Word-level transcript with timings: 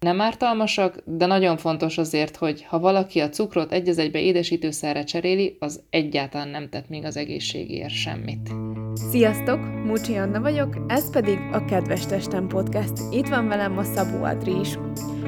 nem 0.00 0.20
ártalmasak, 0.20 1.02
de 1.04 1.26
nagyon 1.26 1.56
fontos 1.56 1.98
azért, 1.98 2.36
hogy 2.36 2.64
ha 2.64 2.78
valaki 2.78 3.20
a 3.20 3.28
cukrot 3.28 3.72
egy 3.72 3.88
az 3.88 3.98
egybe 3.98 4.20
édesítőszerre 4.20 5.04
cseréli, 5.04 5.56
az 5.58 5.80
egyáltalán 5.90 6.48
nem 6.48 6.68
tett 6.68 6.88
még 6.88 7.04
az 7.04 7.16
egészségéért 7.16 7.92
semmit. 7.92 8.50
Sziasztok! 8.94 9.58
Mucsi 9.84 10.16
Anna 10.16 10.40
vagyok, 10.40 10.76
ez 10.88 11.10
pedig 11.10 11.38
a 11.52 11.64
Kedves 11.64 12.06
Testem 12.06 12.46
Podcast. 12.46 12.92
Itt 13.10 13.28
van 13.28 13.48
velem 13.48 13.78
a 13.78 13.82
Szabó 13.82 14.24
Adri 14.24 14.60
is. 14.60 14.78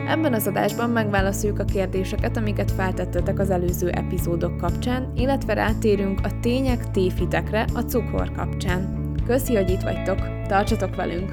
Ebben 0.09 0.35
az 0.35 0.47
adásban 0.47 0.91
megválaszoljuk 0.91 1.59
a 1.59 1.65
kérdéseket, 1.65 2.37
amiket 2.37 2.71
feltettetek 2.71 3.39
az 3.39 3.51
előző 3.51 3.91
epizódok 3.91 4.57
kapcsán, 4.57 5.13
illetve 5.17 5.53
rátérünk 5.53 6.21
a 6.23 6.41
tények 6.41 6.91
tévhitekre 6.91 7.65
a 7.75 7.81
cukor 7.81 8.33
kapcsán. 8.33 9.13
Köszi, 9.27 9.55
hogy 9.55 9.71
itt 9.71 9.83
vagytok! 9.83 10.47
Tartsatok 10.47 10.95
velünk! 10.95 11.33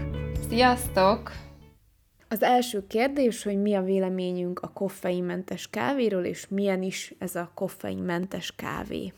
Sziasztok! 0.49 1.48
Az 2.31 2.41
első 2.41 2.87
kérdés, 2.87 3.43
hogy 3.43 3.61
mi 3.61 3.73
a 3.73 3.81
véleményünk 3.81 4.59
a 4.59 4.67
koffeinmentes 4.67 5.69
kávéról, 5.69 6.23
és 6.23 6.47
milyen 6.49 6.83
is 6.83 7.13
ez 7.19 7.35
a 7.35 7.51
koffeinmentes 7.53 8.53
kávé. 8.55 9.13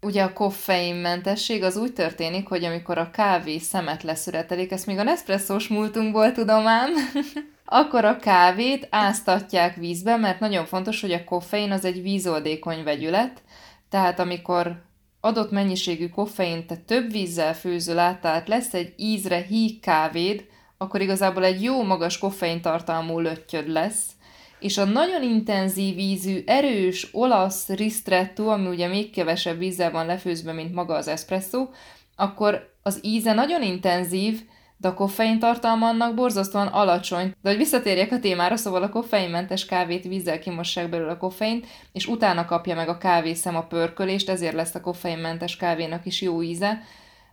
Ugye 0.00 0.22
a 0.22 0.32
koffeinmentesség 0.32 1.62
az 1.62 1.76
úgy 1.76 1.92
történik, 1.92 2.48
hogy 2.48 2.64
amikor 2.64 2.98
a 2.98 3.10
kávé 3.10 3.58
szemet 3.58 4.02
leszüretelik, 4.02 4.70
ezt 4.70 4.86
még 4.86 4.98
a 4.98 5.02
Nespresso-s 5.02 5.68
múltunkból 5.68 6.32
tudom 6.32 6.66
ám, 6.66 6.90
akkor 7.64 8.04
a 8.04 8.16
kávét 8.16 8.86
áztatják 8.90 9.76
vízbe, 9.76 10.16
mert 10.16 10.40
nagyon 10.40 10.64
fontos, 10.64 11.00
hogy 11.00 11.12
a 11.12 11.24
koffein 11.24 11.70
az 11.70 11.84
egy 11.84 12.02
vízoldékony 12.02 12.82
vegyület, 12.82 13.42
tehát 13.88 14.18
amikor 14.18 14.82
adott 15.20 15.50
mennyiségű 15.50 16.08
koffein, 16.08 16.66
tehát 16.66 16.84
több 16.84 17.10
vízzel 17.10 17.54
főzöl 17.54 17.98
át, 17.98 18.20
tehát 18.20 18.48
lesz 18.48 18.74
egy 18.74 18.92
ízre 18.96 19.42
híg 19.42 19.80
kávéd, 19.80 20.44
akkor 20.78 21.00
igazából 21.00 21.44
egy 21.44 21.62
jó 21.62 21.82
magas 21.82 22.18
koffein 22.18 22.60
tartalmú 22.60 23.18
löttyöd 23.18 23.68
lesz, 23.68 24.04
és 24.58 24.78
a 24.78 24.84
nagyon 24.84 25.22
intenzív 25.22 25.98
ízű, 25.98 26.42
erős 26.46 27.08
olasz 27.12 27.68
ristretto, 27.68 28.46
ami 28.46 28.66
ugye 28.66 28.88
még 28.88 29.10
kevesebb 29.10 29.58
vízzel 29.58 29.90
van 29.90 30.06
lefőzve, 30.06 30.52
mint 30.52 30.74
maga 30.74 30.94
az 30.94 31.08
espresso, 31.08 31.68
akkor 32.16 32.74
az 32.82 32.98
íze 33.02 33.32
nagyon 33.32 33.62
intenzív, 33.62 34.40
de 34.76 34.88
a 34.88 34.94
koffein 34.94 35.38
tartalma 35.38 35.88
annak 35.88 36.14
borzasztóan 36.14 36.66
alacsony. 36.66 37.34
De 37.42 37.48
hogy 37.48 37.58
visszatérjek 37.58 38.12
a 38.12 38.18
témára, 38.18 38.56
szóval 38.56 38.82
a 38.82 38.88
koffeinmentes 38.88 39.66
kávét 39.66 40.04
vízzel 40.04 40.38
kimossák 40.38 40.88
belőle 40.88 41.10
a 41.10 41.16
koffeint, 41.16 41.66
és 41.92 42.06
utána 42.06 42.44
kapja 42.44 42.74
meg 42.74 42.88
a 42.88 42.98
kávészem 42.98 43.56
a 43.56 43.66
pörkölést, 43.66 44.28
ezért 44.28 44.54
lesz 44.54 44.74
a 44.74 44.80
koffeinmentes 44.80 45.56
kávénak 45.56 46.06
is 46.06 46.22
jó 46.22 46.42
íze, 46.42 46.82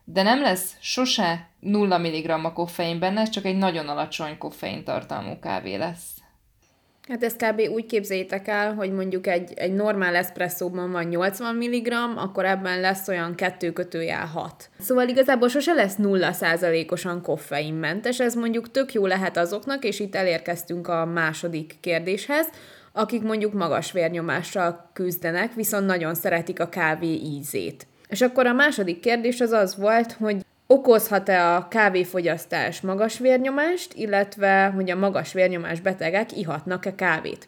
de 0.03 0.21
nem 0.23 0.41
lesz 0.41 0.75
sose 0.79 1.49
0 1.59 1.97
mg 1.97 2.53
koffein 2.53 2.99
benne, 2.99 3.21
ez 3.21 3.29
csak 3.29 3.45
egy 3.45 3.57
nagyon 3.57 3.87
alacsony 3.87 4.37
koffein 4.37 4.83
tartalmú 4.83 5.39
kávé 5.39 5.75
lesz. 5.75 6.09
Hát 7.07 7.23
ezt 7.23 7.43
kb. 7.43 7.59
úgy 7.59 7.85
képzeljétek 7.85 8.47
el, 8.47 8.73
hogy 8.73 8.91
mondjuk 8.91 9.27
egy, 9.27 9.53
egy 9.55 9.73
normál 9.73 10.15
eszpresszóban 10.15 10.91
van 10.91 11.03
80 11.03 11.55
mg, 11.55 11.93
akkor 12.15 12.45
ebben 12.45 12.79
lesz 12.79 13.07
olyan 13.07 13.35
kettő 13.35 13.71
kötőjel 13.71 14.25
6. 14.25 14.69
Szóval 14.79 15.07
igazából 15.07 15.47
sose 15.47 15.73
lesz 15.73 15.95
0%-osan 15.99 17.21
koffeinmentes, 17.21 18.19
ez 18.19 18.35
mondjuk 18.35 18.71
tök 18.71 18.93
jó 18.93 19.05
lehet 19.05 19.37
azoknak, 19.37 19.83
és 19.83 19.99
itt 19.99 20.15
elérkeztünk 20.15 20.87
a 20.87 21.05
második 21.05 21.75
kérdéshez, 21.79 22.47
akik 22.93 23.21
mondjuk 23.21 23.53
magas 23.53 23.91
vérnyomással 23.91 24.89
küzdenek, 24.93 25.53
viszont 25.53 25.85
nagyon 25.85 26.15
szeretik 26.15 26.59
a 26.59 26.69
kávé 26.69 27.13
ízét. 27.13 27.87
És 28.11 28.21
akkor 28.21 28.45
a 28.45 28.53
második 28.53 28.99
kérdés 28.99 29.41
az 29.41 29.51
az 29.51 29.75
volt, 29.75 30.11
hogy 30.11 30.37
okozhat-e 30.67 31.55
a 31.55 31.67
kávéfogyasztás 31.67 32.81
magas 32.81 33.19
vérnyomást, 33.19 33.93
illetve 33.93 34.71
hogy 34.75 34.91
a 34.91 34.95
magas 34.95 35.33
vérnyomás 35.33 35.79
betegek 35.79 36.37
ihatnak-e 36.37 36.95
kávét. 36.95 37.47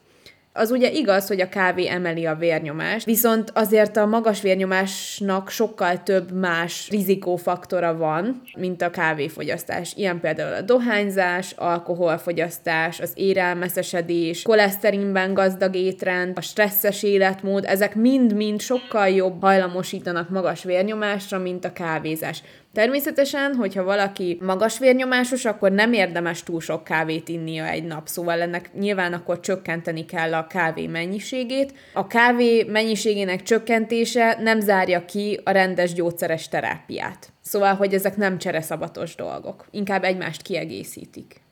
Az 0.56 0.72
ugye 0.72 0.92
igaz, 0.92 1.28
hogy 1.28 1.42
a 1.42 1.50
kávé 1.50 1.88
emeli 1.88 2.26
a 2.26 2.36
vérnyomást, 2.36 3.06
viszont 3.06 3.52
azért 3.54 3.98
a 3.98 4.06
magas 4.06 4.42
vérnyomásnak 4.42 5.50
sokkal 5.50 6.04
több 6.04 6.32
más 6.32 6.90
rizikófaktora 6.90 7.97
van, 7.97 8.41
mint 8.58 8.81
a 8.81 8.90
kávéfogyasztás. 8.90 9.94
Ilyen 9.96 10.19
például 10.19 10.53
a 10.53 10.62
dohányzás, 10.62 11.52
alkoholfogyasztás, 11.52 13.00
az 13.00 13.12
érelmeszesedés, 13.16 14.42
koleszterinben 14.42 15.34
gazdag 15.34 15.75
étrend, 15.75 16.38
a 16.38 16.42
stresszes 16.42 17.03
életmód, 17.03 17.66
ezek 17.66 17.96
mind-mind 17.96 18.62
sokkal 18.62 19.09
jobb 19.09 19.42
hajlamosítanak 19.42 20.30
magas 20.30 20.63
vérnyomásra, 20.63 21.38
mint 21.38 21.66
a 21.66 21.74
kávézás. 21.74 22.44
Természetesen, 22.73 23.56
hogyha 23.56 23.84
valaki 23.84 24.38
magas 24.41 24.79
vérnyomásos, 24.79 25.45
akkor 25.45 25.72
nem 25.72 25.94
érdemes 25.94 26.44
túl 26.44 26.61
sok 26.61 26.84
kávét 26.84 27.29
innia 27.29 27.66
egy 27.66 27.84
nap, 27.84 28.07
szóval 28.07 28.41
ennek 28.41 28.73
nyilván 28.73 29.13
akkor 29.13 29.39
csökkenteni 29.39 30.06
kell 30.06 30.34
a 30.34 30.47
kávé 30.47 30.88
mennyiségét. 30.88 31.73
A 31.94 32.07
kávé 32.07 32.63
mennyiségének 32.63 33.44
csökkentése 33.44 34.38
nem 34.39 34.59
zárja 34.59 35.06
ki 35.06 35.39
a 35.44 35.51
rendes 35.51 35.94
gyógyszeres 35.94 36.47
terápiát. 36.47 37.31
Szóval, 37.41 37.75
hogy 37.75 37.94
ezek 37.94 38.17
nem 38.17 38.38
csereszabatos 38.38 39.16
dolgok, 39.16 39.66
inkább 39.72 40.03
egymást 40.03 40.41
kiegészítik. 40.41 41.43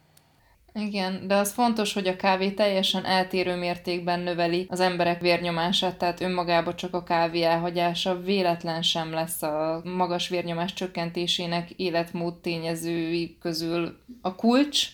Igen, 0.73 1.27
de 1.27 1.35
az 1.35 1.51
fontos, 1.51 1.93
hogy 1.93 2.07
a 2.07 2.15
kávé 2.15 2.49
teljesen 2.49 3.05
eltérő 3.05 3.55
mértékben 3.55 4.19
növeli 4.19 4.65
az 4.69 4.79
emberek 4.79 5.21
vérnyomását, 5.21 5.97
tehát 5.97 6.21
önmagában 6.21 6.75
csak 6.75 6.93
a 6.93 7.03
kávé 7.03 7.41
elhagyása 7.41 8.21
véletlen 8.21 8.81
sem 8.81 9.11
lesz 9.11 9.41
a 9.41 9.81
magas 9.83 10.29
vérnyomás 10.29 10.73
csökkentésének 10.73 11.71
életmód 11.71 12.33
tényezői 12.33 13.37
közül 13.41 13.97
a 14.21 14.35
kulcs. 14.35 14.87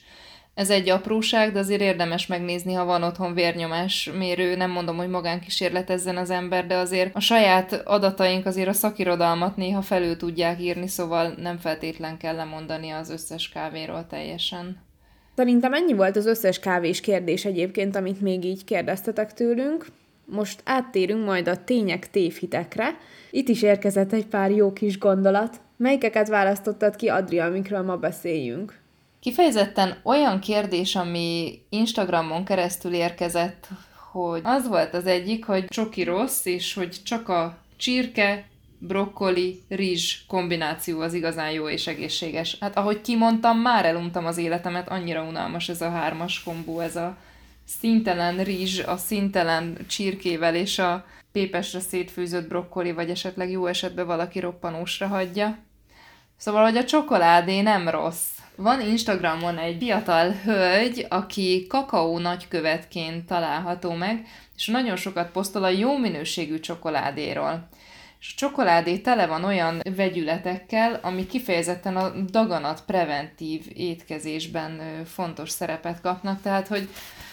Ez 0.54 0.70
egy 0.70 0.90
apróság, 0.90 1.52
de 1.52 1.60
azért 1.60 1.82
érdemes 1.82 2.28
megnézni, 2.28 2.74
ha 2.74 2.86
van 2.86 3.04
otthon 3.04 3.34
vérnyomás 3.34 4.10
mérő. 4.18 4.56
Nem 4.56 4.72
mondom, 4.72 4.98
hogy 4.98 5.10
magánkísérletezzen 5.10 6.18
az 6.18 6.30
ember, 6.30 6.68
de 6.68 6.76
azért 6.76 7.16
a 7.16 7.20
saját 7.20 7.82
adataink 7.86 8.46
azért 8.46 8.68
a 8.68 8.74
szakirodalmat 8.74 9.56
néha 9.56 9.82
felül 9.82 10.18
tudják 10.18 10.62
írni, 10.62 10.88
szóval 10.88 11.34
nem 11.38 11.58
feltétlen 11.58 12.18
kell 12.18 12.36
lemondani 12.36 12.90
az 12.90 13.10
összes 13.10 13.50
kávéról 13.50 14.08
teljesen. 14.08 14.87
Szerintem 15.38 15.74
ennyi 15.74 15.94
volt 15.94 16.16
az 16.16 16.26
összes 16.26 16.60
kávés 16.60 17.02
kérdés 17.02 17.46
egyébként, 17.46 17.96
amit 17.96 18.22
még 18.22 18.46
így 18.46 18.64
kérdeztetek 18.64 19.34
tőlünk. 19.34 19.86
Most 20.26 20.62
áttérünk 20.64 21.26
majd 21.26 21.48
a 21.48 21.64
tények 21.64 22.10
tévhitekre. 22.10 22.98
Itt 23.32 23.48
is 23.48 23.62
érkezett 23.62 24.14
egy 24.14 24.26
pár 24.26 24.52
jó 24.52 24.74
kis 24.74 24.98
gondolat. 24.98 25.60
Melyikeket 25.76 26.28
választottad 26.28 26.96
ki, 26.96 27.08
Adria, 27.08 27.46
amikről 27.46 27.82
ma 27.82 27.96
beszéljünk? 27.96 28.80
Kifejezetten 29.20 29.98
olyan 30.04 30.40
kérdés, 30.40 30.96
ami 30.96 31.60
Instagramon 31.70 32.46
keresztül 32.46 32.94
érkezett, 32.94 33.68
hogy 34.12 34.42
az 34.44 34.68
volt 34.68 34.94
az 34.94 35.06
egyik, 35.06 35.46
hogy 35.46 35.66
csoki 35.66 36.04
rossz, 36.04 36.46
és 36.46 36.74
hogy 36.74 36.96
csak 37.04 37.30
a 37.30 37.58
csirke, 37.76 38.46
brokkoli, 38.80 39.62
rizs 39.70 40.26
kombináció 40.28 41.02
az 41.02 41.14
igazán 41.14 41.52
jó 41.52 41.70
és 41.70 41.88
egészséges. 41.88 42.58
Hát 42.60 42.78
ahogy 42.78 43.02
kimondtam, 43.02 43.58
már 43.58 43.86
eluntam 43.86 44.26
az 44.26 44.38
életemet, 44.38 44.90
annyira 44.90 45.24
unalmas 45.24 45.70
ez 45.70 45.82
a 45.82 45.90
hármas 45.90 46.44
kombó, 46.44 46.80
ez 46.80 46.96
a 46.96 47.18
szintelen 47.66 48.44
rizs, 48.44 48.80
a 48.80 48.98
szintelen 48.98 49.78
csirkével 49.88 50.56
és 50.56 50.80
a 50.80 51.06
pépesre 51.32 51.80
szétfűzött 51.80 52.48
brokkoli, 52.48 52.92
vagy 52.92 53.10
esetleg 53.10 53.52
jó 53.52 53.66
esetben 53.66 54.06
valaki 54.06 54.40
roppanósra 54.40 55.08
hagyja. 55.08 55.58
Szóval, 56.38 56.64
hogy 56.64 56.78
a 56.78 56.84
csokoládé 56.84 57.62
nem 57.62 57.90
rossz. 57.90 58.28
Van 58.56 58.82
Instagramon 58.82 59.58
egy 59.58 59.78
fiatal 59.80 60.32
hölgy, 60.32 61.06
aki 61.10 61.66
kakaó 61.70 62.20
nagykövetként 62.20 63.26
található 63.26 63.94
meg, 63.94 64.26
és 64.56 64.68
nagyon 64.68 64.96
sokat 64.96 65.32
posztol 65.32 65.64
a 65.64 65.70
jó 65.70 65.98
minőségű 65.98 66.60
csokoládéról 66.60 67.68
és 68.28 68.34
a 68.34 68.48
csokoládé 68.48 68.98
tele 68.98 69.26
van 69.26 69.44
olyan 69.44 69.82
vegyületekkel, 69.96 71.00
ami 71.02 71.26
kifejezetten 71.26 71.98
a 71.98 72.10
daganat 72.32 72.84
preventív 72.86 73.66
étkezésben 73.74 74.82
fontos 75.06 75.50
szerepet 75.50 76.02
kapnak, 76.02 76.42
tehát 76.42 76.68
hogy 76.68 76.90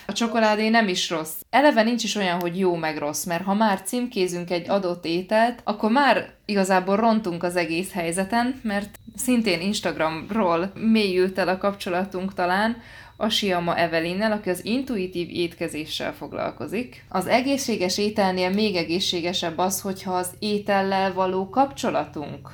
a 0.07 0.13
csokoládé 0.13 0.69
nem 0.69 0.89
is 0.89 1.11
rossz. 1.11 1.41
Eleve 1.51 1.83
nincs 1.83 2.05
is 2.05 2.15
olyan, 2.15 2.41
hogy 2.41 2.59
jó 2.59 2.75
meg 2.75 2.99
rossz, 2.99 3.25
mert 3.25 3.45
ha 3.45 3.55
már 3.55 3.83
címkézünk 3.83 4.51
egy 4.51 4.71
adott 4.71 5.05
ételt, 5.05 5.61
akkor 5.65 5.91
már 5.91 6.31
igazából 6.45 6.97
rontunk 6.97 7.43
az 7.43 7.57
egész 7.57 7.93
helyzeten, 7.93 8.61
mert 8.63 8.99
szintén 9.17 9.61
Instagramról 9.61 10.73
mélyült 10.75 11.39
el 11.39 11.49
a 11.49 11.59
kapcsolatunk 11.59 12.35
talán, 12.35 12.77
Asiama 13.25 13.77
Evelinnel, 13.77 14.33
aki 14.33 14.51
az 14.51 14.65
intuitív 14.65 15.29
étkezéssel 15.31 16.15
foglalkozik. 16.15 17.05
Az 17.09 17.27
egészséges 17.27 17.99
ételnél 17.99 18.51
még 18.51 18.77
egészségesebb 18.77 19.59
az, 19.59 19.81
hogyha 19.81 20.13
az 20.13 20.31
étellel 20.39 21.13
való 21.13 21.49
kapcsolatunk 21.51 22.51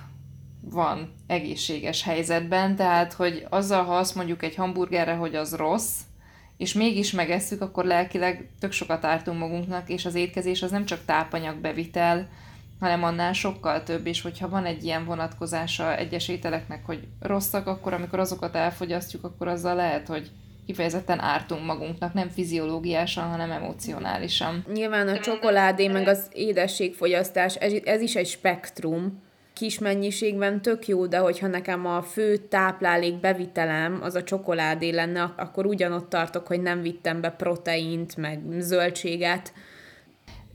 van 0.61 1.15
egészséges 1.27 2.03
helyzetben, 2.03 2.77
tehát 2.77 3.13
hogy 3.13 3.47
azzal, 3.49 3.85
ha 3.85 3.97
azt 3.97 4.15
mondjuk 4.15 4.43
egy 4.43 4.55
hamburgerre, 4.55 5.15
hogy 5.15 5.35
az 5.35 5.55
rossz, 5.55 5.99
és 6.57 6.73
mégis 6.73 7.13
megesszük, 7.13 7.61
akkor 7.61 7.85
lelkileg 7.85 8.51
tök 8.61 8.73
sokat 8.73 9.05
ártunk 9.05 9.39
magunknak, 9.39 9.89
és 9.89 10.05
az 10.07 10.15
étkezés 10.15 10.63
az 10.63 10.71
nem 10.71 10.85
csak 10.85 11.05
tápanyagbevitel, 11.05 12.29
hanem 12.81 13.05
annál 13.05 13.33
sokkal 13.33 13.83
több, 13.83 14.07
és 14.07 14.21
hogyha 14.23 14.49
van 14.49 14.65
egy 14.65 14.85
ilyen 14.85 15.05
vonatkozása 15.05 15.97
egyes 15.97 16.29
ételeknek, 16.29 16.87
hogy 16.87 17.09
rosszak, 17.21 17.67
akkor 17.67 17.93
amikor 17.93 18.19
azokat 18.19 18.55
elfogyasztjuk, 18.55 19.25
akkor 19.25 19.49
azzal 19.49 19.75
lehet, 19.75 20.07
hogy 20.07 20.31
kifejezetten 20.71 21.21
ártunk 21.21 21.65
magunknak, 21.65 22.13
nem 22.13 22.29
fiziológiásan, 22.29 23.29
hanem 23.29 23.51
emocionálisan. 23.51 24.65
Nyilván 24.73 25.09
a 25.09 25.19
csokoládé 25.19 25.89
meg 25.89 26.09
az 26.09 26.27
édességfogyasztás, 26.33 27.55
ez, 27.55 27.73
ez 27.85 28.01
is 28.01 28.17
egy 28.17 28.27
spektrum. 28.27 29.23
Kis 29.55 29.79
mennyiségben 29.79 30.63
tök 30.63 30.87
jó, 30.87 31.07
de 31.07 31.19
hogyha 31.19 31.47
nekem 31.47 31.87
a 31.87 32.03
fő 32.03 32.37
táplálék 32.37 33.21
bevitelem 33.21 33.99
az 34.03 34.15
a 34.15 34.23
csokoládé 34.23 34.91
lenne, 34.91 35.35
akkor 35.37 35.67
ugyanott 35.67 36.09
tartok, 36.09 36.47
hogy 36.47 36.63
nem 36.63 36.83
vittem 36.83 37.21
be 37.21 37.31
proteint, 37.31 38.17
meg 38.17 38.41
zöldséget. 38.59 39.53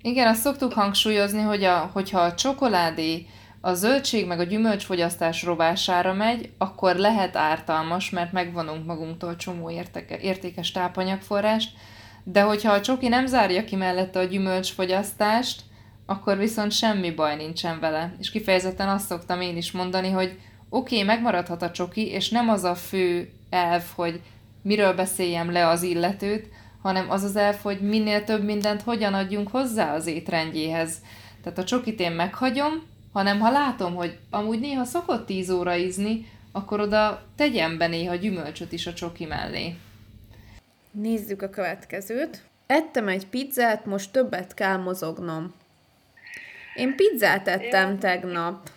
Igen, 0.01 0.27
azt 0.27 0.41
szoktuk 0.41 0.73
hangsúlyozni, 0.73 1.41
hogy 1.41 1.63
a, 1.63 1.89
hogyha 1.94 2.19
a 2.19 2.33
csokoládé 2.33 3.25
a 3.65 3.73
zöldség 3.73 4.27
meg 4.27 4.39
a 4.39 4.44
gyümölcsfogyasztás 4.44 5.44
rovására 5.44 6.13
megy, 6.13 6.50
akkor 6.57 6.95
lehet 6.95 7.35
ártalmas, 7.35 8.09
mert 8.09 8.31
megvonunk 8.31 8.85
magunktól 8.85 9.35
csomó 9.35 9.69
érteke, 9.69 10.19
értékes 10.19 10.71
tápanyagforrást, 10.71 11.77
de 12.23 12.41
hogyha 12.41 12.71
a 12.71 12.81
csoki 12.81 13.07
nem 13.07 13.25
zárja 13.25 13.63
ki 13.63 13.75
mellette 13.75 14.19
a 14.19 14.23
gyümölcsfogyasztást, 14.23 15.62
akkor 16.06 16.38
viszont 16.38 16.71
semmi 16.71 17.12
baj 17.12 17.35
nincsen 17.35 17.79
vele. 17.79 18.15
És 18.19 18.31
kifejezetten 18.31 18.89
azt 18.89 19.07
szoktam 19.07 19.41
én 19.41 19.57
is 19.57 19.71
mondani, 19.71 20.09
hogy 20.09 20.39
oké, 20.69 20.95
okay, 20.95 21.07
megmaradhat 21.07 21.62
a 21.62 21.71
csoki, 21.71 22.07
és 22.07 22.29
nem 22.29 22.50
az 22.50 22.63
a 22.63 22.75
fő 22.75 23.29
elv, 23.50 23.83
hogy 23.95 24.21
miről 24.62 24.94
beszéljem 24.94 25.51
le 25.51 25.67
az 25.67 25.83
illetőt, 25.83 26.50
hanem 26.81 27.09
az 27.09 27.23
az 27.23 27.35
elv, 27.35 27.56
hogy 27.62 27.81
minél 27.81 28.23
több 28.23 28.44
mindent 28.44 28.81
hogyan 28.81 29.13
adjunk 29.13 29.47
hozzá 29.47 29.94
az 29.94 30.07
étrendjéhez. 30.07 30.97
Tehát 31.44 31.59
a 31.59 31.63
csokit 31.63 32.00
én 32.00 32.12
meghagyom, 32.12 32.94
hanem 33.15 33.39
ha 33.39 33.51
látom, 33.51 33.95
hogy 33.95 34.17
amúgy 34.29 34.59
néha 34.59 34.83
szokott 34.83 35.25
10 35.25 35.50
óra 35.50 35.75
izni, 35.75 36.29
akkor 36.51 36.79
oda 36.79 37.21
tegyem 37.35 37.77
be 37.77 37.88
néha 37.88 38.15
gyümölcsöt 38.15 38.71
is 38.71 38.88
a 38.88 38.94
csoki 38.94 39.25
mellé. 39.25 39.75
Nézzük 40.91 41.41
a 41.41 41.50
következőt. 41.50 42.44
Ettem 42.67 43.07
egy 43.07 43.27
pizzát, 43.27 43.85
most 43.85 44.12
többet 44.12 44.53
kell 44.53 44.77
mozognom. 44.77 45.53
Én 46.73 46.95
pizzát 46.95 47.47
ettem 47.47 47.91
ja. 47.91 47.97
tegnap. 47.97 48.69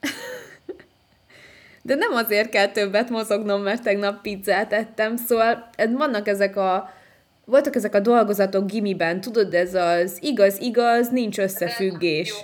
De 1.82 1.94
nem 1.94 2.12
azért 2.12 2.50
kell 2.50 2.68
többet 2.68 3.10
mozognom, 3.10 3.62
mert 3.62 3.82
tegnap 3.82 4.22
pizzát 4.22 4.72
ettem, 4.72 5.16
szóval 5.16 5.70
vannak 5.76 6.28
ezek 6.28 6.56
a 6.56 6.90
voltak 7.44 7.76
ezek 7.76 7.94
a 7.94 8.00
dolgozatok 8.00 8.66
gimiben, 8.70 9.20
tudod, 9.20 9.54
ez 9.54 9.74
az 9.74 10.18
igaz-igaz, 10.20 11.08
nincs 11.08 11.38
összefüggés. 11.38 12.34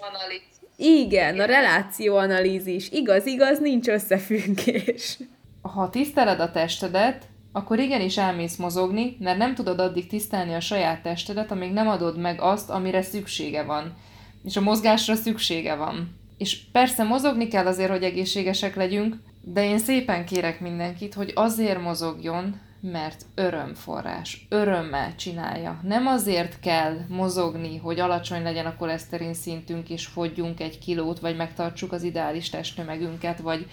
Igen, 0.76 1.40
a 1.40 1.44
relációanalízis. 1.44 2.90
Igaz, 2.90 3.26
igaz, 3.26 3.58
nincs 3.58 3.88
összefüggés. 3.88 5.18
Ha 5.62 5.90
tiszteled 5.90 6.40
a 6.40 6.50
testedet, 6.50 7.26
akkor 7.52 7.78
igenis 7.78 8.16
elmész 8.16 8.56
mozogni, 8.56 9.16
mert 9.20 9.38
nem 9.38 9.54
tudod 9.54 9.80
addig 9.80 10.06
tisztelni 10.06 10.54
a 10.54 10.60
saját 10.60 11.02
testedet, 11.02 11.50
amíg 11.50 11.72
nem 11.72 11.88
adod 11.88 12.18
meg 12.18 12.40
azt, 12.40 12.70
amire 12.70 13.02
szüksége 13.02 13.62
van. 13.62 13.94
És 14.44 14.56
a 14.56 14.60
mozgásra 14.60 15.14
szüksége 15.14 15.74
van. 15.74 16.16
És 16.38 16.58
persze 16.72 17.02
mozogni 17.02 17.48
kell 17.48 17.66
azért, 17.66 17.90
hogy 17.90 18.02
egészségesek 18.02 18.76
legyünk, 18.76 19.16
de 19.40 19.64
én 19.64 19.78
szépen 19.78 20.24
kérek 20.24 20.60
mindenkit, 20.60 21.14
hogy 21.14 21.32
azért 21.34 21.82
mozogjon, 21.82 22.60
mert 22.92 23.24
örömforrás, 23.34 24.46
örömmel 24.48 25.14
csinálja. 25.14 25.80
Nem 25.82 26.06
azért 26.06 26.60
kell 26.60 26.96
mozogni, 27.08 27.76
hogy 27.76 28.00
alacsony 28.00 28.42
legyen 28.42 28.66
a 28.66 28.76
koleszterin 28.76 29.34
szintünk, 29.34 29.88
és 29.88 30.06
fogyjunk 30.06 30.60
egy 30.60 30.78
kilót, 30.78 31.20
vagy 31.20 31.36
megtartsuk 31.36 31.92
az 31.92 32.02
ideális 32.02 32.50
testtömegünket, 32.50 33.40
vagy, 33.40 33.66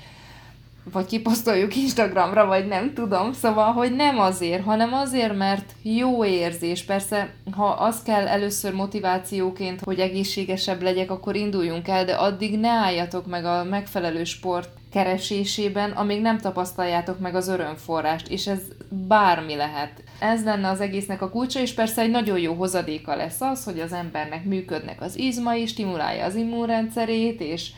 vagy 0.91 1.05
kiposztoljuk 1.05 1.75
Instagramra, 1.75 2.45
vagy 2.45 2.67
nem 2.67 2.93
tudom. 2.93 3.33
Szóval, 3.33 3.71
hogy 3.71 3.95
nem 3.95 4.19
azért, 4.19 4.63
hanem 4.63 4.93
azért, 4.93 5.37
mert 5.37 5.71
jó 5.81 6.25
érzés. 6.25 6.83
Persze, 6.83 7.33
ha 7.51 7.65
az 7.67 8.03
kell 8.03 8.27
először 8.27 8.73
motivációként, 8.73 9.81
hogy 9.81 9.99
egészségesebb 9.99 10.81
legyek, 10.81 11.11
akkor 11.11 11.35
induljunk 11.35 11.87
el, 11.87 12.05
de 12.05 12.13
addig 12.13 12.59
ne 12.59 12.69
álljatok 12.69 13.27
meg 13.27 13.45
a 13.45 13.63
megfelelő 13.63 14.23
sport 14.23 14.79
keresésében, 14.91 15.91
amíg 15.91 16.21
nem 16.21 16.37
tapasztaljátok 16.37 17.19
meg 17.19 17.35
az 17.35 17.47
örömforrást, 17.47 18.27
és 18.27 18.47
ez 18.47 18.59
bármi 18.89 19.55
lehet. 19.55 19.91
Ez 20.19 20.43
lenne 20.43 20.69
az 20.69 20.81
egésznek 20.81 21.21
a 21.21 21.29
kulcsa, 21.29 21.59
és 21.59 21.73
persze 21.73 22.01
egy 22.01 22.09
nagyon 22.09 22.39
jó 22.39 22.53
hozadéka 22.53 23.15
lesz 23.15 23.41
az, 23.41 23.63
hogy 23.63 23.79
az 23.79 23.93
embernek 23.93 24.43
működnek 24.43 25.01
az 25.01 25.17
izmai, 25.17 25.65
stimulálja 25.65 26.25
az 26.25 26.35
immunrendszerét, 26.35 27.41
és 27.41 27.69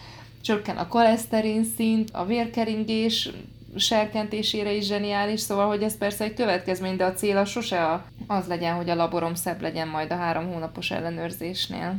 csökken 0.42 0.78
a 0.78 0.88
koleszterin 0.88 1.64
szint, 1.76 2.10
a 2.14 2.26
vérkeringés 2.26 3.30
serkentésére 3.76 4.72
is 4.72 4.86
zseniális, 4.86 5.40
szóval, 5.40 5.68
hogy 5.68 5.84
ez 5.84 5.98
persze 5.98 6.24
egy 6.24 6.34
következmény, 6.34 6.96
de 6.96 7.06
a 7.06 7.14
cél 7.14 7.46
sose 7.46 8.04
az 8.28 8.48
legyen, 8.48 8.76
hogy 8.76 8.90
a 8.90 8.96
laborom 8.96 9.36
szebb 9.36 9.62
legyen 9.62 9.88
majd 9.88 10.12
a 10.12 10.16
három 10.16 10.52
hónapos 10.52 10.92
ellenőrzésnél. 10.92 11.96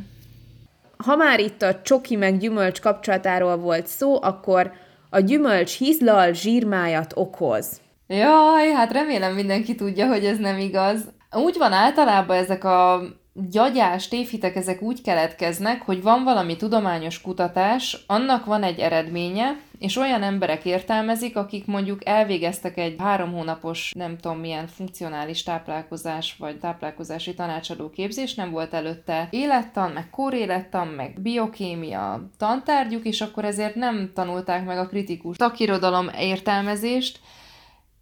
Ha 0.96 1.16
már 1.16 1.40
itt 1.40 1.62
a 1.62 1.82
csoki 1.82 2.16
meg 2.16 2.38
gyümölcs 2.38 2.80
kapcsolatáról 2.80 3.56
volt 3.56 3.86
szó, 3.86 4.22
akkor 4.22 4.72
a 5.14 5.20
gyümölcs 5.20 5.78
hízlal 5.78 6.32
zsírmájat 6.32 7.12
okoz. 7.16 7.80
Jaj, 8.06 8.70
hát 8.70 8.92
remélem 8.92 9.34
mindenki 9.34 9.74
tudja, 9.74 10.06
hogy 10.06 10.24
ez 10.24 10.38
nem 10.38 10.58
igaz. 10.58 11.12
Úgy 11.36 11.56
van 11.58 11.72
általában 11.72 12.36
ezek 12.36 12.64
a 12.64 13.02
gyagyás 13.34 14.08
tévhitek 14.08 14.56
ezek 14.56 14.82
úgy 14.82 15.02
keletkeznek, 15.02 15.82
hogy 15.82 16.02
van 16.02 16.24
valami 16.24 16.56
tudományos 16.56 17.20
kutatás, 17.20 18.04
annak 18.06 18.44
van 18.44 18.62
egy 18.62 18.78
eredménye, 18.78 19.56
és 19.78 19.96
olyan 19.96 20.22
emberek 20.22 20.64
értelmezik, 20.64 21.36
akik 21.36 21.66
mondjuk 21.66 22.06
elvégeztek 22.06 22.78
egy 22.78 22.94
három 22.98 23.32
hónapos, 23.32 23.92
nem 23.96 24.16
tudom 24.18 24.38
milyen 24.38 24.66
funkcionális 24.66 25.42
táplálkozás 25.42 26.36
vagy 26.38 26.58
táplálkozási 26.58 27.34
tanácsadó 27.34 27.90
képzés, 27.90 28.34
nem 28.34 28.50
volt 28.50 28.74
előtte 28.74 29.28
élettan, 29.30 29.90
meg 29.90 30.10
kórélettan, 30.10 30.86
meg 30.86 31.20
biokémia 31.20 32.30
tantárgyuk, 32.38 33.04
és 33.04 33.20
akkor 33.20 33.44
ezért 33.44 33.74
nem 33.74 34.10
tanulták 34.14 34.64
meg 34.64 34.78
a 34.78 34.86
kritikus 34.86 35.36
takirodalom 35.36 36.08
értelmezést, 36.18 37.20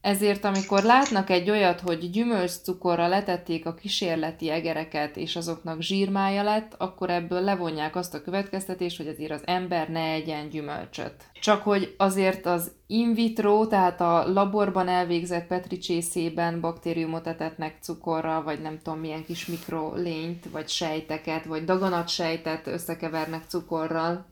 ezért, 0.03 0.45
amikor 0.45 0.83
látnak 0.83 1.31
egy 1.31 1.51
olyat, 1.51 1.81
hogy 1.81 2.11
gyümölcscukorra 2.11 3.09
letették 3.09 3.67
a 3.67 3.75
kísérleti 3.75 4.51
egereket, 4.51 5.17
és 5.17 5.37
azoknak 5.37 5.81
zsírmája 5.81 6.43
lett, 6.43 6.75
akkor 6.79 7.11
ebből 7.11 7.41
levonják 7.41 7.97
azt 7.97 8.15
a 8.15 8.23
következtetést, 8.23 8.97
hogy 8.97 9.09
azért 9.09 9.31
az 9.31 9.43
ember 9.45 9.89
ne 9.89 10.11
egyen 10.11 10.49
gyümölcsöt. 10.49 11.15
Csak 11.41 11.63
hogy 11.63 11.95
azért 11.99 12.47
az 12.47 12.71
in 12.87 13.15
vitro, 13.15 13.67
tehát 13.67 14.01
a 14.01 14.33
laborban 14.33 14.89
elvégzett 14.89 15.47
Petri 15.47 15.79
csészében 15.79 16.61
baktériumot 16.61 17.27
etetnek 17.27 17.77
cukorra, 17.81 18.43
vagy 18.43 18.61
nem 18.61 18.79
tudom 18.83 19.01
milyen 19.01 19.25
kis 19.25 19.47
mikrolényt, 19.47 20.51
vagy 20.51 20.69
sejteket, 20.69 21.45
vagy 21.45 21.65
daganatsejtet 21.65 22.67
összekevernek 22.67 23.43
cukorral, 23.49 24.31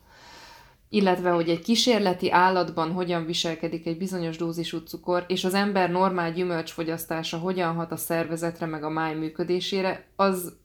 illetve 0.92 1.30
hogy 1.30 1.48
egy 1.48 1.62
kísérleti 1.62 2.30
állatban 2.30 2.92
hogyan 2.92 3.24
viselkedik 3.24 3.86
egy 3.86 3.98
bizonyos 3.98 4.36
dózisú 4.36 4.78
cukor, 4.78 5.24
és 5.28 5.44
az 5.44 5.54
ember 5.54 5.90
normál 5.90 6.32
gyümölcsfogyasztása 6.32 7.38
hogyan 7.38 7.74
hat 7.74 7.92
a 7.92 7.96
szervezetre 7.96 8.66
meg 8.66 8.84
a 8.84 8.88
máj 8.88 9.14
működésére, 9.14 10.06
az 10.16 10.56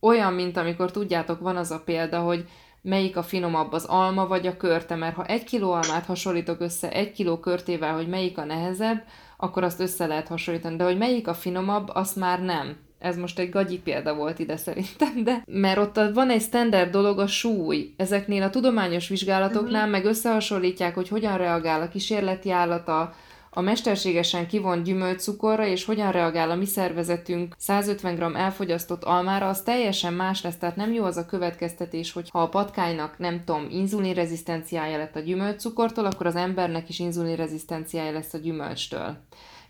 olyan, 0.00 0.32
mint 0.32 0.56
amikor 0.56 0.90
tudjátok, 0.90 1.40
van 1.40 1.56
az 1.56 1.70
a 1.70 1.82
példa, 1.84 2.20
hogy 2.20 2.48
melyik 2.82 3.16
a 3.16 3.22
finomabb, 3.22 3.72
az 3.72 3.84
alma 3.84 4.26
vagy 4.26 4.46
a 4.46 4.56
körte, 4.56 4.94
mert 4.94 5.14
ha 5.14 5.26
egy 5.26 5.44
kiló 5.44 5.72
almát 5.72 6.04
hasonlítok 6.04 6.60
össze 6.60 6.92
egy 6.92 7.12
kiló 7.12 7.38
körtével, 7.38 7.94
hogy 7.94 8.08
melyik 8.08 8.38
a 8.38 8.44
nehezebb, 8.44 9.04
akkor 9.36 9.64
azt 9.64 9.80
össze 9.80 10.06
lehet 10.06 10.28
hasonlítani, 10.28 10.76
de 10.76 10.84
hogy 10.84 10.98
melyik 10.98 11.28
a 11.28 11.34
finomabb, 11.34 11.88
azt 11.92 12.16
már 12.16 12.42
nem 12.42 12.76
ez 13.00 13.16
most 13.16 13.38
egy 13.38 13.50
gagyi 13.50 13.78
példa 13.78 14.14
volt 14.14 14.38
ide 14.38 14.56
szerintem, 14.56 15.24
de 15.24 15.42
mert 15.46 15.78
ott 15.78 16.00
van 16.14 16.30
egy 16.30 16.42
standard 16.42 16.90
dolog 16.90 17.18
a 17.18 17.26
súly. 17.26 17.94
Ezeknél 17.96 18.42
a 18.42 18.50
tudományos 18.50 19.08
vizsgálatoknál 19.08 19.72
uh-huh. 19.72 19.90
meg 19.90 20.04
összehasonlítják, 20.04 20.94
hogy 20.94 21.08
hogyan 21.08 21.36
reagál 21.36 21.80
a 21.80 21.88
kísérleti 21.88 22.50
állat 22.50 22.88
a, 22.88 23.14
a 23.50 23.60
mesterségesen 23.60 24.46
kivont 24.46 24.84
gyümölcscukorra, 24.84 25.66
és 25.66 25.84
hogyan 25.84 26.12
reagál 26.12 26.50
a 26.50 26.54
mi 26.54 26.66
szervezetünk 26.66 27.54
150 27.58 28.14
g 28.14 28.36
elfogyasztott 28.36 29.04
almára, 29.04 29.48
az 29.48 29.62
teljesen 29.62 30.12
más 30.12 30.42
lesz, 30.42 30.56
tehát 30.56 30.76
nem 30.76 30.92
jó 30.92 31.04
az 31.04 31.16
a 31.16 31.26
következtetés, 31.26 32.12
hogy 32.12 32.28
ha 32.30 32.42
a 32.42 32.48
patkánynak, 32.48 33.18
nem 33.18 33.42
tudom, 33.44 33.66
inzulinrezisztenciája 33.70 34.98
lett 34.98 35.16
a 35.16 35.20
gyümölcscukortól, 35.20 36.04
akkor 36.04 36.26
az 36.26 36.36
embernek 36.36 36.88
is 36.88 36.98
inzulinrezisztenciája 36.98 38.12
lesz 38.12 38.34
a 38.34 38.38
gyümölcstől. 38.38 39.16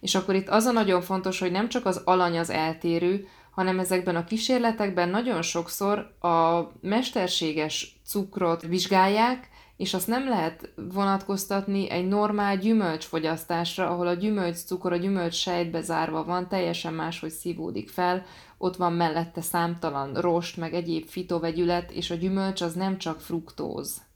És 0.01 0.15
akkor 0.15 0.35
itt 0.35 0.49
az 0.49 0.65
a 0.65 0.73
nagyon 0.73 1.01
fontos, 1.01 1.39
hogy 1.39 1.51
nem 1.51 1.69
csak 1.69 1.87
az 1.87 2.03
alany 2.05 2.39
az 2.39 2.51
eltérő, 2.51 3.27
hanem 3.51 3.79
ezekben 3.79 4.17
a 4.17 4.25
kísérletekben 4.25 5.09
nagyon 5.09 5.43
sokszor 5.43 5.99
a 6.21 6.61
mesterséges 6.81 8.01
cukrot 8.05 8.63
vizsgálják, 8.63 9.49
és 9.77 9.95
azt 9.95 10.07
nem 10.07 10.29
lehet 10.29 10.73
vonatkoztatni 10.93 11.91
egy 11.91 12.09
normál 12.09 12.57
gyümölcsfogyasztásra, 12.57 13.89
ahol 13.89 14.07
a 14.07 14.15
gyümölcscukor 14.15 14.93
a 14.93 14.97
gyümölcs 14.97 15.35
sejtbe 15.35 15.81
zárva 15.81 16.25
van, 16.25 16.49
teljesen 16.49 16.95
máshogy 16.95 17.31
szívódik 17.31 17.89
fel, 17.89 18.25
ott 18.59 18.77
van 18.77 18.93
mellette 18.93 19.41
számtalan 19.41 20.15
rost, 20.15 20.57
meg 20.57 20.75
egyéb 20.75 21.07
fitovegyület, 21.07 21.91
és 21.91 22.11
a 22.11 22.15
gyümölcs 22.15 22.61
az 22.61 22.75
nem 22.75 22.99
csak 22.99 23.21
fruktóz. 23.21 24.10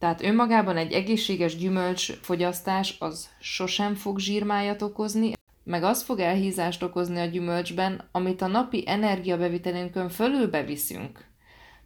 Tehát 0.00 0.22
önmagában 0.22 0.76
egy 0.76 0.92
egészséges 0.92 1.56
gyümölcs 1.56 2.12
fogyasztás 2.12 2.96
az 2.98 3.28
sosem 3.40 3.94
fog 3.94 4.18
zsírmájat 4.18 4.82
okozni, 4.82 5.32
meg 5.64 5.82
az 5.82 6.02
fog 6.02 6.18
elhízást 6.18 6.82
okozni 6.82 7.20
a 7.20 7.24
gyümölcsben, 7.24 8.08
amit 8.12 8.42
a 8.42 8.46
napi 8.46 8.84
energiabevitelünkön 8.86 10.08
fölül 10.08 10.50
beviszünk. 10.50 11.24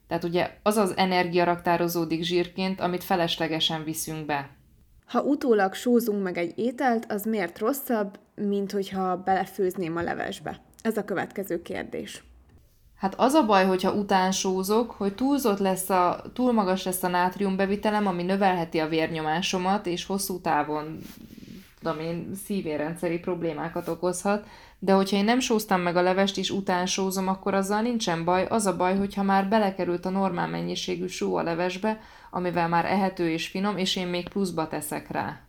Tehát 0.09 0.25
ugye 0.25 0.51
az 0.63 0.77
az 0.77 0.97
energia 0.97 1.45
raktározódik 1.45 2.23
zsírként, 2.23 2.81
amit 2.81 3.05
feleslegesen 3.05 3.85
viszünk 3.85 4.27
be. 4.27 4.51
Ha 5.07 5.23
utólag 5.23 5.75
sózunk 5.75 6.23
meg 6.23 6.39
egy 6.39 6.59
ételt, 6.59 7.13
az 7.13 7.25
miért 7.25 7.59
rosszabb, 7.59 8.19
mint 8.35 8.73
hogyha 8.73 9.17
belefőzném 9.17 9.97
a 9.97 10.03
levesbe? 10.03 10.61
Ez 10.83 10.97
a 10.97 11.05
következő 11.05 11.63
kérdés. 11.63 12.25
Hát 13.05 13.15
az 13.17 13.35
a 13.35 13.47
baj, 13.47 13.67
hogyha 13.67 13.93
után 13.93 14.33
sózok, 14.33 14.91
hogy 14.91 15.15
túlzott 15.15 15.59
lesz 15.59 15.91
a, 15.91 16.23
túl 16.33 16.53
magas 16.53 16.85
lesz 16.85 17.03
a 17.03 17.09
nátriumbevitelem, 17.09 18.07
ami 18.07 18.23
növelheti 18.23 18.79
a 18.79 18.89
vérnyomásomat, 18.89 19.87
és 19.87 20.07
hosszú 20.07 20.41
távon 20.41 20.99
tudom 21.79 22.01
én, 22.01 22.35
szívérendszeri 22.45 23.19
problémákat 23.19 23.89
okozhat, 23.89 24.47
de 24.79 24.93
hogyha 24.93 25.17
én 25.17 25.25
nem 25.25 25.41
sóztam 25.41 25.81
meg 25.81 25.97
a 25.97 26.03
levest, 26.03 26.39
és 26.39 26.51
után 26.51 26.87
sózom, 26.87 27.29
akkor 27.29 27.55
azzal 27.55 27.81
nincsen 27.81 28.25
baj. 28.25 28.47
Az 28.47 28.67
a 28.67 28.77
baj, 28.77 28.97
hogyha 28.97 29.23
már 29.23 29.49
belekerült 29.49 30.07
a 30.07 30.11
normál 30.11 30.49
mennyiségű 30.49 31.07
só 31.07 31.37
a 31.37 31.43
levesbe, 31.43 32.01
amivel 32.31 32.69
már 32.69 32.85
ehető 32.85 33.31
és 33.31 33.49
finom, 33.49 33.77
és 33.77 33.97
én 33.97 34.07
még 34.07 34.29
pluszba 34.29 34.69
teszek 34.69 35.11
rá. 35.11 35.41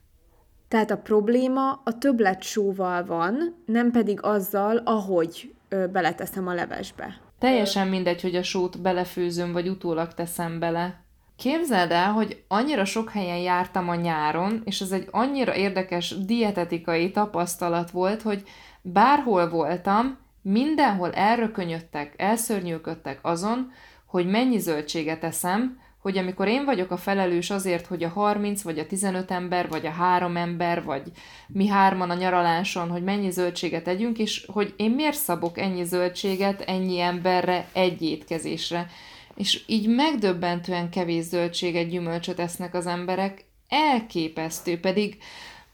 Tehát 0.67 0.91
a 0.91 0.97
probléma 0.97 1.81
a 1.83 1.97
többlet 1.97 2.43
sóval 2.43 3.05
van, 3.05 3.63
nem 3.65 3.91
pedig 3.91 4.19
azzal, 4.21 4.77
ahogy 4.77 5.55
ö, 5.69 5.87
beleteszem 5.87 6.47
a 6.47 6.53
levesbe. 6.53 7.24
Teljesen 7.45 7.87
mindegy, 7.87 8.21
hogy 8.21 8.35
a 8.35 8.43
sót 8.43 8.81
belefőzöm, 8.81 9.51
vagy 9.51 9.67
utólag 9.67 10.13
teszem 10.13 10.59
bele. 10.59 11.03
Képzeld 11.35 11.91
el, 11.91 12.11
hogy 12.11 12.43
annyira 12.47 12.85
sok 12.85 13.09
helyen 13.09 13.37
jártam 13.37 13.89
a 13.89 13.95
nyáron, 13.95 14.61
és 14.63 14.81
ez 14.81 14.91
egy 14.91 15.07
annyira 15.11 15.55
érdekes 15.55 16.25
dietetikai 16.25 17.11
tapasztalat 17.11 17.91
volt, 17.91 18.21
hogy 18.21 18.43
bárhol 18.81 19.49
voltam, 19.49 20.17
mindenhol 20.41 21.11
elrökönyödtek, 21.11 22.13
elszörnyűködtek 22.17 23.19
azon, 23.21 23.71
hogy 24.05 24.27
mennyi 24.27 24.57
zöldséget 24.57 25.23
eszem, 25.23 25.79
hogy 26.05 26.17
amikor 26.17 26.47
én 26.47 26.65
vagyok 26.65 26.91
a 26.91 26.97
felelős 26.97 27.49
azért, 27.49 27.85
hogy 27.85 28.03
a 28.03 28.09
30, 28.09 28.61
vagy 28.61 28.79
a 28.79 28.85
15 28.85 29.31
ember, 29.31 29.69
vagy 29.69 29.85
a 29.85 29.91
három 29.91 30.37
ember, 30.37 30.83
vagy 30.83 31.01
mi 31.47 31.67
hárman 31.67 32.09
a 32.09 32.13
nyaraláson, 32.13 32.89
hogy 32.89 33.03
mennyi 33.03 33.29
zöldséget 33.29 33.87
együnk, 33.87 34.17
és 34.17 34.45
hogy 34.47 34.73
én 34.77 34.91
miért 34.91 35.17
szabok 35.17 35.57
ennyi 35.59 35.83
zöldséget 35.83 36.61
ennyi 36.61 36.99
emberre 36.99 37.67
egy 37.73 38.01
étkezésre. 38.01 38.87
És 39.35 39.63
így 39.67 39.87
megdöbbentően 39.87 40.89
kevés 40.89 41.23
zöldséget, 41.23 41.89
gyümölcsöt 41.89 42.39
esznek 42.39 42.73
az 42.73 42.87
emberek, 42.87 43.45
elképesztő, 43.69 44.79
pedig 44.79 45.17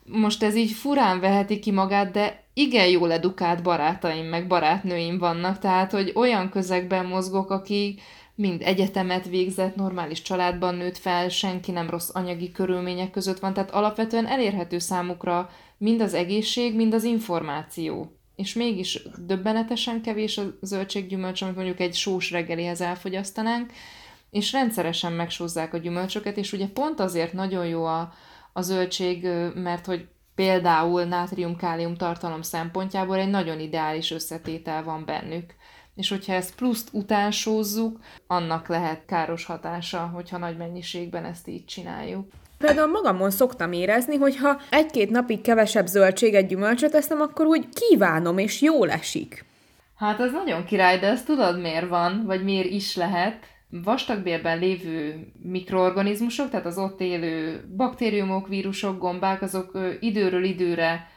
most 0.06 0.44
ez 0.44 0.56
így 0.56 0.72
furán 0.72 1.20
veheti 1.20 1.60
ki 1.60 1.72
magát, 1.72 2.12
de 2.12 2.44
igen 2.54 2.88
jól 2.88 3.12
edukált 3.12 3.64
barátaim, 3.64 4.26
meg 4.26 4.48
barátnőim 4.48 5.18
vannak, 5.18 5.60
tehát, 5.60 5.92
hogy 5.92 6.12
olyan 6.16 6.50
közegben 6.50 7.06
mozgok, 7.06 7.50
akik 7.50 8.02
mind 8.36 8.62
egyetemet 8.62 9.28
végzett, 9.28 9.76
normális 9.76 10.22
családban 10.22 10.76
nőtt 10.76 10.98
fel, 10.98 11.30
senki 11.30 11.72
nem 11.72 11.90
rossz 11.90 12.10
anyagi 12.14 12.52
körülmények 12.52 13.12
között 13.12 13.40
van, 13.40 13.54
tehát 13.54 13.72
alapvetően 13.72 14.28
elérhető 14.28 14.80
számukra 14.80 15.50
mind 15.78 16.02
az 16.02 16.14
egészség, 16.14 16.76
mind 16.76 16.94
az 16.94 17.04
információ. 17.04 18.16
És 18.36 18.54
mégis 18.54 19.04
döbbenetesen 19.26 20.02
kevés 20.02 20.38
a 20.38 20.44
zöldséggyümölcs, 20.62 21.42
amit 21.42 21.56
mondjuk 21.56 21.80
egy 21.80 21.94
sós 21.94 22.32
reggelihez 22.32 22.82
elfogyasztanánk, 22.82 23.72
és 24.30 24.52
rendszeresen 24.52 25.12
megsózzák 25.12 25.74
a 25.74 25.78
gyümölcsöket, 25.78 26.38
és 26.38 26.54
ugye 26.54 26.68
pont 26.68 27.00
azért 27.00 27.34
nagyon 27.34 27.66
jó 27.66 27.86
a, 27.86 28.14
a 28.54 28.62
zöldség, 28.62 29.28
mert 29.56 29.86
hogy 29.86 30.08
például 30.36 31.04
nátrium-kálium 31.04 31.96
tartalom 31.96 32.42
szempontjából 32.42 33.18
egy 33.18 33.30
nagyon 33.30 33.60
ideális 33.60 34.12
összetétel 34.12 34.84
van 34.84 35.06
bennük 35.06 35.56
és 36.02 36.10
hogyha 36.10 36.34
ezt 36.34 36.56
pluszt 36.56 36.90
utánsózzuk, 36.92 38.00
annak 38.28 38.68
lehet 38.68 39.06
káros 39.06 39.46
hatása, 39.46 40.00
hogyha 40.14 40.38
nagy 40.38 40.58
mennyiségben 40.58 41.26
ezt 41.26 41.48
így 41.48 41.66
csináljuk. 41.66 42.26
Például 42.58 42.92
magamon 42.92 43.32
szoktam 43.32 43.72
érezni, 43.72 44.18
hogy 44.18 44.38
ha 44.38 44.60
egy-két 44.70 45.10
napig 45.10 45.42
kevesebb 45.42 45.86
zöldséget, 45.86 46.48
gyümölcsöt 46.48 46.96
eszem, 46.96 47.22
akkor 47.22 47.46
úgy 47.46 47.68
kívánom, 47.70 48.38
és 48.38 48.62
jól 48.62 48.90
esik. 48.92 49.46
Hát 49.96 50.20
ez 50.20 50.32
nagyon 50.32 50.66
király, 50.66 51.00
de 51.00 51.08
ezt 51.08 51.26
tudod 51.26 51.62
miért 51.62 51.88
van, 51.88 52.24
vagy 52.26 52.44
miért 52.44 52.70
is 52.70 52.96
lehet? 52.96 53.46
Vastagbélben 53.70 54.60
lévő 54.60 55.28
mikroorganizmusok, 55.44 56.50
tehát 56.50 56.66
az 56.66 56.78
ott 56.78 57.02
élő 57.02 57.64
baktériumok, 57.78 58.48
vírusok, 58.48 59.00
gombák, 59.00 59.42
azok 59.42 59.78
időről 60.00 60.44
időre 60.44 61.11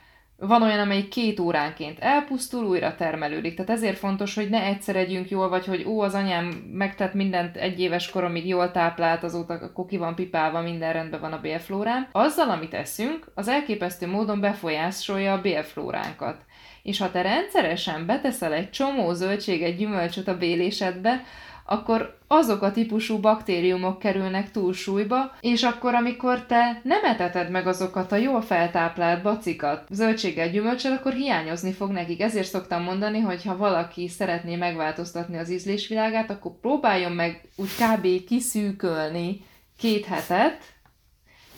van 0.46 0.62
olyan, 0.62 0.78
amelyik 0.78 1.08
két 1.08 1.40
óránként 1.40 1.98
elpusztul, 1.98 2.64
újra 2.64 2.94
termelődik. 2.94 3.54
Tehát 3.54 3.70
ezért 3.70 3.98
fontos, 3.98 4.34
hogy 4.34 4.48
ne 4.48 4.62
egyszer 4.62 4.96
együnk 4.96 5.30
jól, 5.30 5.48
vagy 5.48 5.66
hogy 5.66 5.84
ó, 5.86 6.00
az 6.00 6.14
anyám 6.14 6.44
megtett 6.72 7.14
mindent 7.14 7.56
egy 7.56 7.80
éves 7.80 8.10
koromig 8.10 8.46
jól 8.46 8.70
táplált, 8.70 9.22
azóta 9.22 9.54
akkor 9.54 9.86
ki 9.86 9.96
van 9.96 10.14
pipálva, 10.14 10.60
minden 10.60 10.92
rendben 10.92 11.20
van 11.20 11.32
a 11.32 11.40
bélflórán. 11.40 12.08
Azzal, 12.12 12.50
amit 12.50 12.74
eszünk, 12.74 13.30
az 13.34 13.48
elképesztő 13.48 14.06
módon 14.06 14.40
befolyásolja 14.40 15.32
a 15.32 15.40
bélflóránkat. 15.40 16.36
És 16.82 16.98
ha 16.98 17.10
te 17.10 17.22
rendszeresen 17.22 18.06
beteszel 18.06 18.52
egy 18.52 18.70
csomó 18.70 19.12
zöldséget, 19.12 19.76
gyümölcsöt 19.76 20.28
a 20.28 20.38
bélésedbe, 20.38 21.22
akkor 21.66 22.18
azok 22.26 22.62
a 22.62 22.72
típusú 22.72 23.18
baktériumok 23.18 23.98
kerülnek 23.98 24.50
túlsúlyba, 24.50 25.32
és 25.40 25.62
akkor, 25.62 25.94
amikor 25.94 26.46
te 26.46 26.80
nem 26.82 27.04
eteted 27.04 27.50
meg 27.50 27.66
azokat 27.66 28.12
a 28.12 28.16
jól 28.16 28.42
feltáplált 28.42 29.22
bacikat, 29.22 29.86
zöldséggel, 29.90 30.50
gyümölcsel, 30.50 30.92
akkor 30.92 31.12
hiányozni 31.12 31.72
fog 31.72 31.90
nekik. 31.90 32.20
Ezért 32.20 32.48
szoktam 32.48 32.82
mondani, 32.82 33.20
hogy 33.20 33.44
ha 33.44 33.56
valaki 33.56 34.08
szeretné 34.08 34.56
megváltoztatni 34.56 35.38
az 35.38 35.50
ízlésvilágát, 35.50 36.30
akkor 36.30 36.52
próbáljon 36.60 37.12
meg 37.12 37.40
úgy 37.56 37.70
kb. 37.78 38.24
kiszűkölni 38.26 39.44
két 39.78 40.04
hetet, 40.04 40.72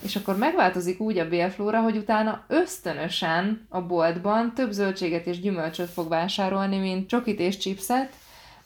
és 0.02 0.16
akkor 0.16 0.36
megváltozik 0.36 1.00
úgy 1.00 1.18
a 1.18 1.28
bélflóra, 1.28 1.80
hogy 1.80 1.96
utána 1.96 2.44
ösztönösen 2.48 3.66
a 3.68 3.80
boltban 3.80 4.54
több 4.54 4.70
zöldséget 4.70 5.26
és 5.26 5.40
gyümölcsöt 5.40 5.90
fog 5.90 6.08
vásárolni, 6.08 6.78
mint 6.78 7.08
csokit 7.08 7.40
és 7.40 7.56
chipset, 7.56 8.12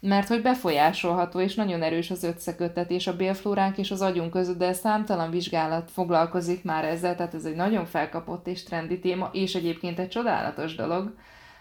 mert 0.00 0.28
hogy 0.28 0.42
befolyásolható 0.42 1.40
és 1.40 1.54
nagyon 1.54 1.82
erős 1.82 2.10
az 2.10 2.22
összeköttetés 2.22 3.06
a 3.06 3.16
bélflóránk 3.16 3.78
és 3.78 3.90
az 3.90 4.00
agyunk 4.00 4.30
között, 4.30 4.58
de 4.58 4.72
számtalan 4.72 5.30
vizsgálat 5.30 5.90
foglalkozik 5.90 6.64
már 6.64 6.84
ezzel, 6.84 7.14
tehát 7.16 7.34
ez 7.34 7.44
egy 7.44 7.54
nagyon 7.54 7.86
felkapott 7.86 8.46
és 8.46 8.62
trendi 8.62 8.98
téma, 8.98 9.30
és 9.32 9.54
egyébként 9.54 9.98
egy 9.98 10.08
csodálatos 10.08 10.74
dolog, 10.74 11.14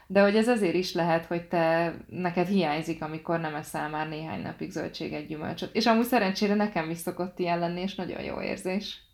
de 0.08 0.22
hogy 0.22 0.36
ez 0.36 0.48
azért 0.48 0.74
is 0.74 0.94
lehet, 0.94 1.26
hogy 1.26 1.48
te 1.48 1.94
neked 2.10 2.48
hiányzik, 2.48 3.04
amikor 3.04 3.40
nem 3.40 3.56
eszel 3.56 3.90
már 3.90 4.10
néhány 4.10 4.42
napig 4.42 4.72
zöldséget, 4.72 5.28
gyümölcsöt. 5.28 5.76
És 5.76 5.86
amúgy 5.86 6.06
szerencsére 6.06 6.56
nekem 6.56 6.90
is 6.90 6.98
szokott 6.98 7.40
ilyen 7.40 7.60
lenni, 7.60 7.82
és 7.82 7.96
nagyon 7.96 8.22
jó 8.22 8.42
érzés 8.42 9.09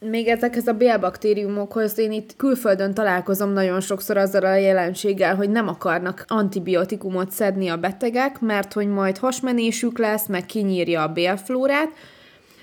még 0.00 0.28
ezekhez 0.28 0.66
a 0.66 0.72
bélbaktériumokhoz 0.72 1.98
én 1.98 2.12
itt 2.12 2.36
külföldön 2.36 2.94
találkozom 2.94 3.52
nagyon 3.52 3.80
sokszor 3.80 4.16
azzal 4.16 4.44
a 4.44 4.54
jelenséggel, 4.54 5.34
hogy 5.34 5.50
nem 5.50 5.68
akarnak 5.68 6.24
antibiotikumot 6.28 7.30
szedni 7.30 7.68
a 7.68 7.76
betegek, 7.76 8.40
mert 8.40 8.72
hogy 8.72 8.88
majd 8.88 9.18
hasmenésük 9.18 9.98
lesz, 9.98 10.26
meg 10.26 10.46
kinyírja 10.46 11.02
a 11.02 11.12
bélflórát, 11.12 11.88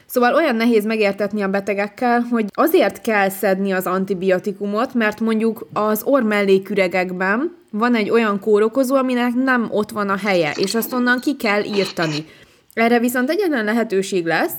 Szóval 0.10 0.34
olyan 0.34 0.56
nehéz 0.56 0.86
megértetni 0.86 1.42
a 1.42 1.48
betegekkel, 1.48 2.20
hogy 2.20 2.46
azért 2.54 3.02
kell 3.02 3.30
szedni 3.30 3.72
az 3.72 3.86
antibiotikumot, 3.86 4.94
mert 4.94 5.20
mondjuk 5.20 5.68
az 5.74 6.02
orr 6.04 6.24
melléküregekben 6.24 7.56
van 7.72 7.96
egy 7.96 8.10
olyan 8.10 8.40
kórokozó, 8.40 8.96
aminek 8.96 9.34
nem 9.34 9.68
ott 9.72 9.90
van 9.90 10.10
a 10.10 10.18
helye, 10.18 10.52
és 10.56 10.76
azt 10.76 10.94
onnan 10.94 11.20
ki 11.20 11.36
kell 11.36 11.64
írtani. 11.64 12.26
Erre 12.74 13.00
viszont 13.00 13.30
egyetlen 13.30 13.66
lehetőség 13.66 14.26
lesz 14.26 14.56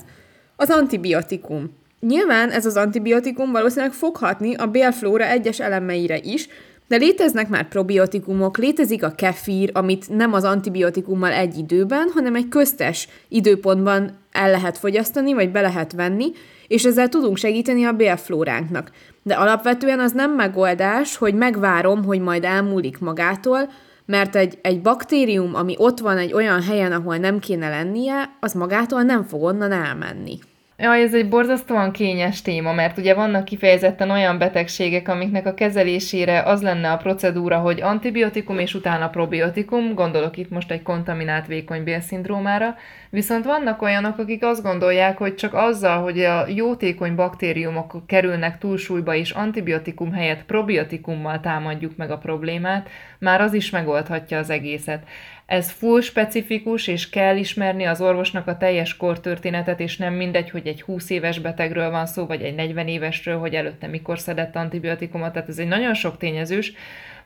az 0.57 0.71
antibiotikum. 0.71 1.78
Nyilván 2.01 2.51
ez 2.51 2.67
az 2.67 2.77
antibiotikum 2.77 3.53
valószínűleg 3.53 3.93
foghatni 3.93 4.55
a 4.55 4.67
bélflóra 4.67 5.25
egyes 5.25 5.61
elemeire 5.61 6.19
is, 6.19 6.49
de 6.89 6.97
léteznek 6.97 7.49
már 7.49 7.69
probiotikumok, 7.69 8.59
létezik 8.59 9.05
a 9.05 9.11
kefír, 9.11 9.71
amit 9.75 10.09
nem 10.09 10.33
az 10.33 10.45
antibiotikummal 10.45 11.33
egy 11.33 11.59
időben, 11.59 12.11
hanem 12.15 12.35
egy 12.35 12.49
köztes 12.49 13.09
időpontban 13.29 14.19
el 14.33 14.51
lehet 14.51 14.79
fogyasztani, 14.79 15.33
vagy 15.33 15.51
be 15.51 15.61
lehet 15.61 15.93
venni, 15.93 16.33
és 16.67 16.85
ezzel 16.85 17.09
tudunk 17.09 17.37
segíteni 17.37 17.85
a 17.85 17.93
bélflóránknak. 17.93 18.91
De 19.23 19.35
alapvetően 19.35 20.01
az 20.01 20.13
nem 20.13 20.35
megoldás, 20.35 21.17
hogy 21.17 21.35
megvárom, 21.35 22.05
hogy 22.05 22.21
majd 22.21 22.45
elmúlik 22.45 22.99
magától, 22.99 23.71
mert 24.07 24.37
egy, 24.37 24.59
egy 24.63 24.81
baktérium, 24.81 25.55
ami 25.55 25.75
ott 25.79 25.99
van 25.99 26.19
egy 26.19 26.33
olyan 26.33 26.63
helyen, 26.63 26.93
ahol 26.93 27.17
nem 27.17 27.39
kéne 27.39 27.69
lennie, 27.69 28.37
az 28.41 28.53
magától 28.53 29.03
nem 29.03 29.25
fog 29.25 29.43
onnan 29.43 29.73
elmenni. 29.73 30.39
Jaj, 30.81 31.03
ez 31.03 31.15
egy 31.15 31.29
borzasztóan 31.29 31.93
kényes 31.93 32.43
téma, 32.43 32.73
mert 32.73 32.99
ugye 32.99 33.15
vannak 33.15 33.45
kifejezetten 33.45 34.11
olyan 34.11 34.39
betegségek, 34.39 35.09
amiknek 35.09 35.47
a 35.47 35.55
kezelésére 35.55 36.43
az 36.43 36.63
lenne 36.63 36.91
a 36.91 36.97
procedúra, 36.97 37.59
hogy 37.59 37.81
antibiotikum 37.81 38.59
és 38.59 38.75
utána 38.75 39.09
probiotikum, 39.09 39.95
gondolok 39.95 40.37
itt 40.37 40.51
most 40.51 40.71
egy 40.71 40.83
kontaminált 40.83 41.47
vékony 41.47 41.85
bélszindrómára, 41.85 42.75
viszont 43.11 43.45
vannak 43.45 43.83
olyanok, 43.83 44.19
akik 44.19 44.45
azt 44.45 44.63
gondolják, 44.63 45.19
hogy 45.19 45.35
csak 45.35 45.55
azzal, 45.55 46.03
hogy 46.03 46.21
a 46.21 46.47
jótékony 46.47 47.15
baktériumok 47.15 48.03
kerülnek 48.07 48.59
túlsúlyba 48.59 49.15
és 49.15 49.31
antibiotikum 49.31 50.13
helyett 50.13 50.45
probiotikummal 50.45 51.41
támadjuk 51.41 51.97
meg 51.97 52.11
a 52.11 52.19
problémát, 52.19 52.89
már 53.19 53.41
az 53.41 53.55
is 53.55 53.71
megoldhatja 53.71 54.39
az 54.39 54.51
egészet. 54.51 55.03
Ez 55.49 55.71
full 55.71 56.01
specifikus, 56.01 56.87
és 56.87 57.11
kell 57.11 57.37
ismerni 57.37 57.85
az 57.85 58.01
orvosnak 58.01 58.47
a 58.47 58.57
teljes 58.57 58.97
kortörténetet, 58.97 59.81
és 59.81 59.97
nem 59.97 60.15
mindegy, 60.15 60.51
hogy 60.51 60.67
egy 60.67 60.83
20 60.83 61.11
éves 61.11 61.39
betegről 61.39 61.91
van 61.91 62.07
szó, 62.07 62.27
vagy 62.27 62.43
egy 62.43 62.55
40 62.55 62.89
évesről, 62.89 63.39
hogy 63.39 63.55
előtte 63.55 63.87
mikor 63.87 64.19
szedett 64.19 64.57
antibiotikumot, 64.57 65.33
tehát 65.33 65.49
ez 65.49 65.59
egy 65.59 65.69
nagyon 65.69 65.95
sok 65.95 66.17
tényezős, 66.17 66.73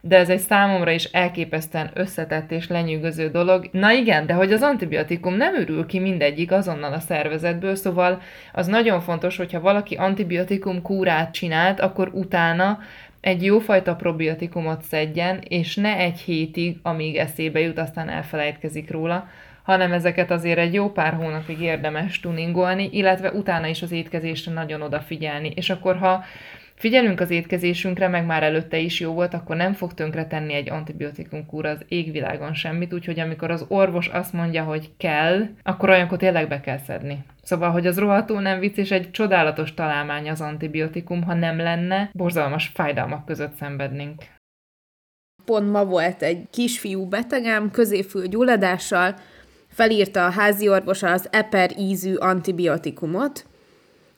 de 0.01 0.17
ez 0.17 0.29
egy 0.29 0.39
számomra 0.39 0.91
is 0.91 1.05
elképesztően 1.05 1.91
összetett 1.95 2.51
és 2.51 2.69
lenyűgöző 2.69 3.29
dolog. 3.29 3.69
Na 3.73 3.93
igen, 3.93 4.27
de 4.27 4.33
hogy 4.33 4.53
az 4.53 4.63
antibiotikum 4.63 5.35
nem 5.35 5.55
ürül 5.55 5.87
ki 5.87 5.99
mindegyik 5.99 6.53
azonnal 6.53 6.93
a 6.93 7.01
szervezetből, 7.01 7.75
szóval 7.75 8.21
az 8.53 8.67
nagyon 8.67 9.01
fontos, 9.01 9.37
hogyha 9.37 9.61
valaki 9.61 9.95
antibiotikum 9.95 10.83
kúrát 10.83 11.33
csinált, 11.33 11.81
akkor 11.81 12.11
utána 12.13 12.79
egy 13.23 13.45
jófajta 13.45 13.95
probiotikumot 13.95 14.83
szedjen, 14.83 15.41
és 15.49 15.77
ne 15.77 15.97
egy 15.97 16.19
hétig, 16.19 16.79
amíg 16.83 17.17
eszébe 17.17 17.61
jut, 17.61 17.79
aztán 17.79 18.09
elfelejtkezik 18.09 18.91
róla, 18.91 19.29
hanem 19.63 19.93
ezeket 19.93 20.31
azért 20.31 20.59
egy 20.59 20.75
jó 20.75 20.91
pár 20.91 21.13
hónapig 21.13 21.61
érdemes 21.61 22.21
tuningolni, 22.21 22.89
illetve 22.93 23.31
utána 23.31 23.67
is 23.67 23.83
az 23.83 23.93
étkezésre 23.93 24.53
nagyon 24.53 24.83
odafigyelni. 24.83 25.53
És 25.55 25.71
akkor, 25.71 25.97
ha 25.97 26.25
figyelünk 26.83 27.21
az 27.21 27.31
étkezésünkre, 27.31 28.09
meg 28.09 28.27
már 28.27 28.43
előtte 28.43 28.79
is 28.79 29.01
jó 29.01 29.13
volt, 29.13 29.35
akkor 29.35 29.57
nem 29.57 29.73
fog 29.73 29.95
tönkretenni 29.95 30.55
egy 30.55 30.71
antibiotikum 30.71 31.47
kúra 31.47 31.71
az 31.71 31.85
égvilágon 31.89 32.55
semmit, 32.55 32.93
úgyhogy 32.93 33.21
amikor 33.21 33.51
az 33.51 33.65
orvos 33.69 34.09
azt 34.09 34.33
mondja, 34.33 34.63
hogy 34.63 34.91
kell, 34.97 35.47
akkor 35.63 35.89
olyankor 35.89 36.19
tényleg 36.19 36.49
be 36.49 36.61
kell 36.61 36.79
szedni. 36.79 37.25
Szóval, 37.43 37.71
hogy 37.71 37.87
az 37.87 37.99
rohadtul 37.99 38.41
nem 38.41 38.59
vicc, 38.59 38.77
és 38.77 38.91
egy 38.91 39.11
csodálatos 39.11 39.75
találmány 39.75 40.31
az 40.31 40.41
antibiotikum, 40.41 41.23
ha 41.23 41.35
nem 41.35 41.57
lenne, 41.57 42.11
borzalmas 42.13 42.71
fájdalmak 42.75 43.25
között 43.25 43.55
szenvednénk. 43.55 44.23
Pont 45.45 45.71
ma 45.71 45.85
volt 45.85 46.23
egy 46.23 46.47
kisfiú 46.51 47.07
betegem, 47.07 47.71
középfül 47.71 48.27
gyulladással, 48.27 49.15
felírta 49.69 50.27
a 50.27 50.31
házi 50.31 50.69
orvosa 50.69 51.11
az 51.11 51.29
eper 51.31 51.71
ízű 51.79 52.15
antibiotikumot, 52.15 53.47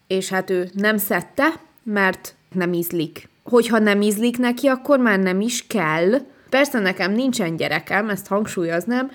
és 0.06 0.28
hát 0.28 0.50
ő 0.50 0.68
nem 0.72 0.96
szedte, 0.96 1.52
mert 1.82 2.36
nem 2.54 2.72
ízlik. 2.72 3.28
Hogyha 3.42 3.78
nem 3.78 4.00
ízlik 4.00 4.38
neki, 4.38 4.66
akkor 4.66 4.98
már 4.98 5.18
nem 5.18 5.40
is 5.40 5.66
kell. 5.66 6.10
Persze 6.50 6.78
nekem 6.78 7.12
nincsen 7.12 7.56
gyerekem, 7.56 8.08
ezt 8.08 8.26
hangsúlyoznám, 8.26 9.10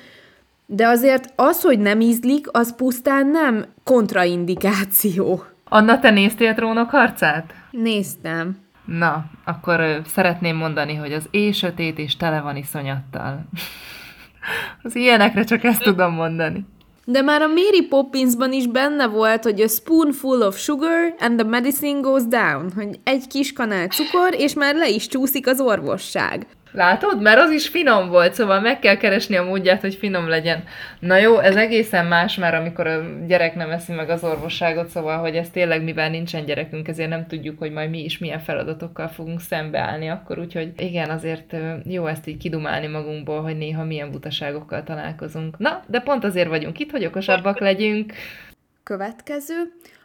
de 0.66 0.88
azért 0.88 1.34
az, 1.36 1.62
hogy 1.62 1.80
nem 1.80 2.02
ízlik, 2.02 2.48
az 2.52 2.76
pusztán 2.76 3.28
nem 3.28 3.66
kontraindikáció. 3.84 5.44
Anna, 5.64 6.00
te 6.00 6.10
néztél 6.10 6.54
trónok 6.54 6.90
harcát? 6.90 7.54
Néztem. 7.72 8.58
Na, 8.86 9.26
akkor 9.44 10.02
szeretném 10.06 10.56
mondani, 10.56 10.96
hogy 10.96 11.14
az 11.14 11.28
éj 11.32 11.52
sötét 11.52 12.00
és 12.00 12.18
tele 12.18 12.42
van 12.42 12.56
iszonyattal. 12.56 13.46
az 14.84 14.96
ilyenekre 14.96 15.44
csak 15.44 15.64
ezt 15.64 15.82
tudom 15.82 16.14
mondani. 16.14 16.66
De 17.12 17.22
már 17.22 17.42
a 17.42 17.48
Mary 17.48 17.82
Poppinsban 17.90 18.54
is 18.54 18.68
benne 18.68 19.08
volt, 19.08 19.44
hogy 19.44 19.62
a 19.62 19.68
spoonful 19.68 20.42
of 20.42 20.58
sugar 20.58 21.16
and 21.20 21.40
the 21.40 21.48
medicine 21.48 22.00
goes 22.00 22.24
down, 22.28 22.72
hogy 22.76 23.00
egy 23.04 23.28
kis 23.28 23.54
kanál 23.54 23.88
cukor, 23.88 24.36
és 24.38 24.54
már 24.54 24.76
le 24.76 24.90
is 24.90 25.08
csúszik 25.08 25.48
az 25.48 25.62
orvosság. 25.62 26.48
Látod? 26.72 27.22
Mert 27.22 27.40
az 27.40 27.52
is 27.52 27.68
finom 27.68 28.10
volt, 28.10 28.34
szóval 28.34 28.60
meg 28.60 28.80
kell 28.80 28.98
keresni 28.98 29.36
a 29.36 29.44
módját, 29.44 29.82
hogy 29.82 29.96
finom 29.96 30.28
legyen. 30.28 30.64
Na 31.00 31.18
jó, 31.18 31.40
ez 31.40 31.56
egészen 31.56 32.06
más 32.06 32.36
már, 32.36 32.56
amikor 32.56 32.88
a 32.88 33.02
gyerek 33.28 33.56
nem 33.56 33.70
eszi 33.70 33.94
meg 33.94 34.10
az 34.10 34.24
orvosságot, 34.24 34.88
szóval, 34.88 35.18
hogy 35.18 35.36
ez 35.36 35.50
tényleg, 35.50 35.84
mivel 35.84 36.10
nincsen 36.10 36.46
gyerekünk, 36.46 36.88
ezért 36.88 37.10
nem 37.10 37.28
tudjuk, 37.28 37.60
hogy 37.60 37.72
majd 37.72 37.90
mi 37.90 38.04
is 38.04 38.18
milyen 38.18 38.40
feladatokkal 38.40 39.08
fogunk 39.08 39.42
szembeállni 39.42 40.10
akkor, 40.10 40.40
úgyhogy 40.40 40.72
igen, 40.78 41.10
azért 41.10 41.56
jó 41.84 42.06
ezt 42.06 42.28
így 42.28 42.38
kidumálni 42.38 42.88
magunkból, 42.88 43.42
hogy 43.42 43.58
néha 43.58 43.84
milyen 43.84 44.12
butaságokkal 44.12 44.84
találkozunk. 44.84 45.58
Na, 45.58 45.84
de 45.88 46.00
pont 46.00 46.24
azért 46.24 46.50
vagyunk 46.50 46.80
itt, 46.80 46.92
hogy 46.92 47.06
okosabbak 47.06 47.60
legyünk. 47.60 48.14
Következő. 48.84 49.56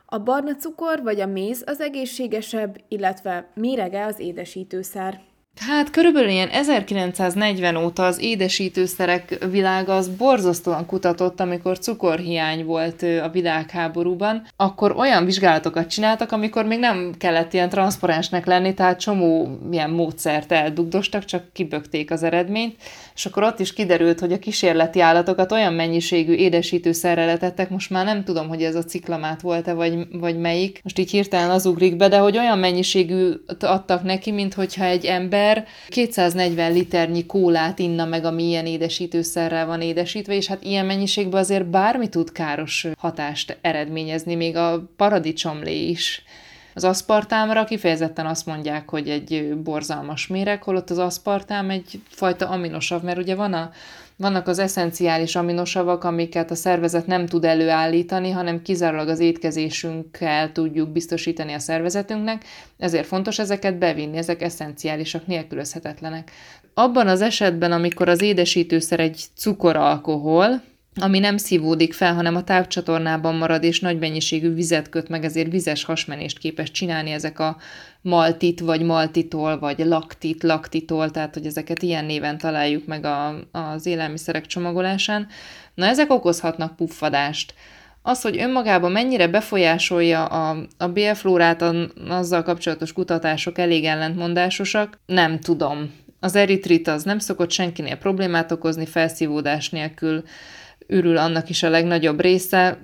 A 0.07 0.19
barna 0.19 0.55
cukor 0.55 1.03
vagy 1.03 1.21
a 1.21 1.27
méz 1.27 1.63
az 1.67 1.81
egészségesebb, 1.81 2.77
illetve 2.89 3.47
mérege 3.55 4.05
az 4.05 4.21
édesítőszer. 4.21 5.21
Hát 5.61 5.91
körülbelül 5.91 6.29
ilyen 6.29 6.49
1940 6.49 7.77
óta 7.77 8.05
az 8.05 8.21
édesítőszerek 8.21 9.47
világa 9.51 9.97
az 9.97 10.09
borzasztóan 10.09 10.87
kutatott, 10.87 11.41
amikor 11.41 11.79
cukorhiány 11.79 12.65
volt 12.65 13.03
a 13.03 13.29
világháborúban, 13.29 14.47
akkor 14.57 14.97
olyan 14.97 15.25
vizsgálatokat 15.25 15.91
csináltak, 15.91 16.33
amikor 16.33 16.65
még 16.65 16.79
nem 16.79 17.13
kellett 17.19 17.53
ilyen 17.53 17.69
transzparensnek 17.69 18.47
lenni, 18.47 18.75
tehát 18.75 19.01
csomó 19.01 19.59
ilyen 19.71 19.91
módszert 19.91 20.53
eldugdostak, 20.53 21.25
csak 21.25 21.43
kibökték 21.53 22.11
az 22.11 22.23
eredményt, 22.23 22.77
és 23.15 23.27
akkor 23.27 23.43
ott 23.43 23.61
is 23.61 23.73
kiderült, 23.73 24.21
hogy 24.21 24.33
a 24.33 24.39
kísérleti 24.39 25.01
állatokat 25.01 25.53
olyan 25.53 25.73
mennyiségű 25.73 26.33
édesítőszerre 26.33 27.25
letettek, 27.25 27.71
most 27.71 27.91
már 27.91 28.05
nem 28.05 28.25
tudom, 28.25 28.49
hogy 28.49 28.63
ez 28.63 28.75
a 28.75 28.85
ciklamát 28.85 29.41
volt-e, 29.41 29.73
vagy, 29.73 30.07
vagy 30.13 30.39
melyik, 30.39 30.81
most 30.83 30.99
így 30.99 31.11
hirtelen 31.11 31.51
az 31.51 31.67
ugrik 31.67 31.97
be, 31.97 32.09
de 32.09 32.19
hogy 32.19 32.39
olyan 32.39 32.59
mennyiségű 32.59 33.33
adtak 33.61 34.03
neki, 34.03 34.31
mint 34.31 34.55
hogyha 34.55 34.85
egy 34.85 35.05
ember 35.05 35.44
240 35.89 36.73
liternyi 36.73 37.27
kólát 37.27 37.79
inna 37.79 38.05
meg, 38.05 38.25
ami 38.25 38.43
ilyen 38.43 38.67
édesítőszerrel 38.67 39.67
van 39.67 39.81
édesítve, 39.81 40.35
és 40.35 40.47
hát 40.47 40.63
ilyen 40.65 40.87
mennyiségben 40.87 41.41
azért 41.41 41.67
bármi 41.67 42.09
tud 42.09 42.33
káros 42.33 42.87
hatást 42.99 43.59
eredményezni, 43.61 44.35
még 44.35 44.57
a 44.57 44.85
paradicsomlé 44.97 45.89
is. 45.89 46.25
Az 46.75 46.85
aszpartámra 46.85 47.65
kifejezetten 47.65 48.27
azt 48.27 48.47
mondják, 48.47 48.89
hogy 48.89 49.09
egy 49.09 49.55
borzalmas 49.57 50.27
méreg, 50.27 50.63
holott 50.63 50.91
az 50.91 50.99
aszpartám 50.99 51.71
egy 51.71 52.01
fajta 52.09 52.49
aminosav, 52.49 53.03
mert 53.03 53.19
ugye 53.19 53.35
van 53.35 53.53
a, 53.53 53.71
vannak 54.17 54.49
az 54.49 54.59
eszenciális 54.59 55.37
aminosavak, 55.37 56.05
amiket 56.05 56.51
a 56.51 56.55
szervezet 56.55 57.07
nem 57.07 57.27
tud 57.27 57.45
előállítani, 57.45 58.31
hanem 58.31 58.63
kizárólag 58.63 59.09
az 59.09 59.19
étkezésünkkel 59.21 60.53
tudjuk 60.53 60.89
biztosítani 60.89 61.53
a 61.53 61.59
szervezetünknek, 61.59 62.45
ezért 62.79 63.07
fontos 63.07 63.39
ezeket 63.39 63.79
bevinni, 63.79 64.17
ezek 64.17 64.43
eszenciálisak, 64.43 65.27
nélkülözhetetlenek. 65.27 66.31
Abban 66.75 67.09
az 67.09 67.21
esetben, 67.21 67.73
amikor 67.73 68.09
az 68.09 68.23
édesítőszer 68.23 69.01
egy 69.01 69.25
cukoralkohol, 69.37 70.63
ami 71.01 71.19
nem 71.19 71.37
szívódik 71.37 71.93
fel, 71.93 72.15
hanem 72.15 72.37
a 72.37 72.45
tápcsatornában 72.45 73.35
marad, 73.35 73.63
és 73.63 73.81
nagy 73.81 73.99
mennyiségű 73.99 74.55
vizet 74.55 74.89
köt 74.89 75.09
meg, 75.09 75.25
ezért 75.25 75.51
vizes 75.51 75.85
hasmenést 75.85 76.39
képes 76.39 76.71
csinálni 76.71 77.11
ezek 77.11 77.39
a 77.39 77.57
maltit, 78.01 78.61
vagy 78.61 78.83
maltitol, 78.83 79.59
vagy 79.59 79.79
laktit, 79.79 80.43
laktitol, 80.43 81.11
tehát 81.11 81.35
hogy 81.35 81.47
ezeket 81.47 81.83
ilyen 81.83 82.05
néven 82.05 82.39
találjuk 82.39 82.87
meg 82.87 83.05
a, 83.05 83.35
az 83.53 83.87
élelmiszerek 83.87 84.47
csomagolásán. 84.47 85.27
Na, 85.75 85.87
ezek 85.87 86.11
okozhatnak 86.11 86.77
puffadást. 86.77 87.55
Az, 88.03 88.21
hogy 88.21 88.39
önmagában 88.39 88.93
mennyire 88.93 89.29
befolyásolja 89.29 90.25
a, 90.25 90.57
a 90.79 90.89
bélflórát, 90.89 91.63
a, 91.63 91.75
azzal 92.09 92.43
kapcsolatos 92.43 92.93
kutatások 92.93 93.59
elég 93.59 93.85
ellentmondásosak, 93.85 94.99
nem 95.07 95.41
tudom. 95.41 95.93
Az 96.21 96.37
eritrit 96.37 96.89
az 96.89 97.03
nem 97.03 97.19
szokott 97.19 97.51
senkinél 97.51 97.97
problémát 97.97 98.53
okozni 98.53 98.87
felszívódás 98.87 99.71
nélkül, 99.71 100.25
ürül 100.87 101.17
annak 101.17 101.49
is 101.49 101.63
a 101.63 101.69
legnagyobb 101.69 102.21
része. 102.21 102.79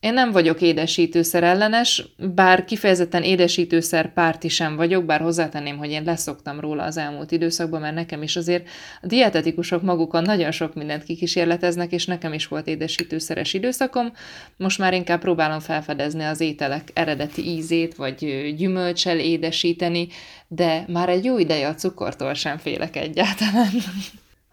Én 0.00 0.12
nem 0.12 0.32
vagyok 0.32 0.60
édesítőszer 0.60 1.42
ellenes, 1.42 2.04
bár 2.34 2.64
kifejezetten 2.64 3.22
édesítőszer 3.22 4.12
párti 4.12 4.48
sem 4.48 4.76
vagyok, 4.76 5.04
bár 5.04 5.20
hozzátenném, 5.20 5.76
hogy 5.76 5.90
én 5.90 6.02
leszoktam 6.04 6.60
róla 6.60 6.82
az 6.82 6.96
elmúlt 6.96 7.32
időszakban, 7.32 7.80
mert 7.80 7.94
nekem 7.94 8.22
is 8.22 8.36
azért 8.36 8.68
a 9.02 9.06
dietetikusok 9.06 9.82
magukon 9.82 10.22
nagyon 10.22 10.50
sok 10.50 10.74
mindent 10.74 11.04
kikísérleteznek, 11.04 11.92
és 11.92 12.06
nekem 12.06 12.32
is 12.32 12.46
volt 12.46 12.66
édesítőszeres 12.66 13.54
időszakom. 13.54 14.12
Most 14.56 14.78
már 14.78 14.94
inkább 14.94 15.20
próbálom 15.20 15.60
felfedezni 15.60 16.24
az 16.24 16.40
ételek 16.40 16.90
eredeti 16.94 17.48
ízét, 17.48 17.94
vagy 17.94 18.54
gyümölcsel 18.56 19.18
édesíteni, 19.18 20.08
de 20.48 20.84
már 20.88 21.08
egy 21.08 21.24
jó 21.24 21.38
ideje 21.38 21.68
a 21.68 21.74
cukortól 21.74 22.34
sem 22.34 22.58
félek 22.58 22.96
egyáltalán. 22.96 23.70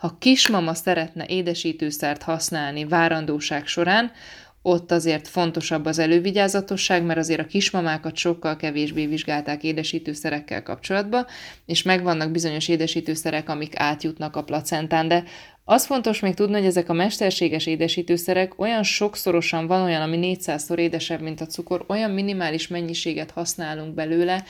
Ha 0.04 0.16
kismama 0.20 0.74
szeretne 0.74 1.26
édesítőszert 1.28 2.24
használni 2.24 2.86
várandóság 2.86 3.68
során, 3.68 4.12
ott 4.62 4.92
azért 4.92 5.28
fontosabb 5.28 5.86
az 5.86 6.00
elővigyázatosság, 6.00 7.04
mert 7.04 7.20
azért 7.20 7.40
a 7.40 7.46
kismamákat 7.46 8.16
sokkal 8.16 8.56
kevésbé 8.56 9.06
vizsgálták 9.06 9.64
édesítőszerekkel 9.64 10.64
kapcsolatban, 10.64 11.26
és 11.66 11.82
megvannak 11.82 12.32
bizonyos 12.32 12.68
édesítőszerek, 12.68 13.50
amik 13.50 13.80
átjutnak 13.80 14.36
a 14.36 14.44
placentán, 14.44 15.08
de 15.08 15.24
Az 15.64 15.86
fontos 15.86 16.20
még 16.20 16.34
tudni, 16.34 16.56
hogy 16.56 16.66
ezek 16.66 16.90
a 16.90 16.94
mesterséges 16.94 17.66
édesítőszerek 17.66 18.60
olyan 18.60 18.84
sokszorosan 18.84 19.68
van 19.68 19.82
olyan, 19.82 20.02
ami 20.02 20.38
400-szor 20.40 20.78
édesebb, 20.78 21.22
mint 21.22 21.42
a 21.42 21.46
cukor, 21.46 21.86
olyan 21.88 22.12
minimális 22.12 22.68
mennyiséget 22.68 23.32
használunk 23.32 23.94
belőle, 23.94 24.44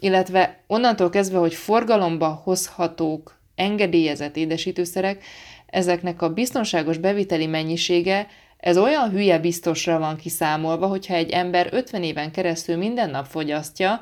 illetve 0.00 0.62
onnantól 0.66 1.10
kezdve, 1.10 1.38
hogy 1.38 1.54
forgalomba 1.54 2.40
hozhatók 2.44 3.40
engedélyezett 3.54 4.36
édesítőszerek, 4.36 5.24
ezeknek 5.66 6.22
a 6.22 6.32
biztonságos 6.32 6.98
beviteli 6.98 7.46
mennyisége, 7.46 8.26
ez 8.56 8.78
olyan 8.78 9.10
hülye 9.10 9.38
biztosra 9.38 9.98
van 9.98 10.16
kiszámolva, 10.16 10.86
hogyha 10.86 11.14
egy 11.14 11.30
ember 11.30 11.68
50 11.70 12.02
éven 12.02 12.32
keresztül 12.32 12.76
minden 12.76 13.10
nap 13.10 13.26
fogyasztja 13.26 14.00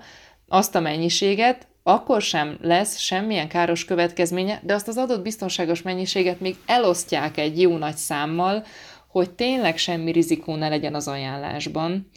azt 0.49 0.75
a 0.75 0.81
mennyiséget, 0.81 1.67
akkor 1.83 2.23
sem 2.23 2.59
lesz 2.61 2.99
semmilyen 2.99 3.49
káros 3.49 3.85
következménye, 3.85 4.61
de 4.63 4.75
azt 4.75 4.89
az 4.89 4.97
adott 4.97 5.23
biztonságos 5.23 5.83
mennyiséget 5.83 6.41
még 6.41 6.57
elosztják 6.67 7.37
egy 7.37 7.61
jó 7.61 7.77
nagy 7.77 7.97
számmal, 7.97 8.65
hogy 9.09 9.31
tényleg 9.31 9.79
semmi 9.79 10.13
rizikó 10.13 10.55
ne 10.55 10.69
legyen 10.69 10.95
az 10.95 11.09
ajánlásban. 11.09 12.11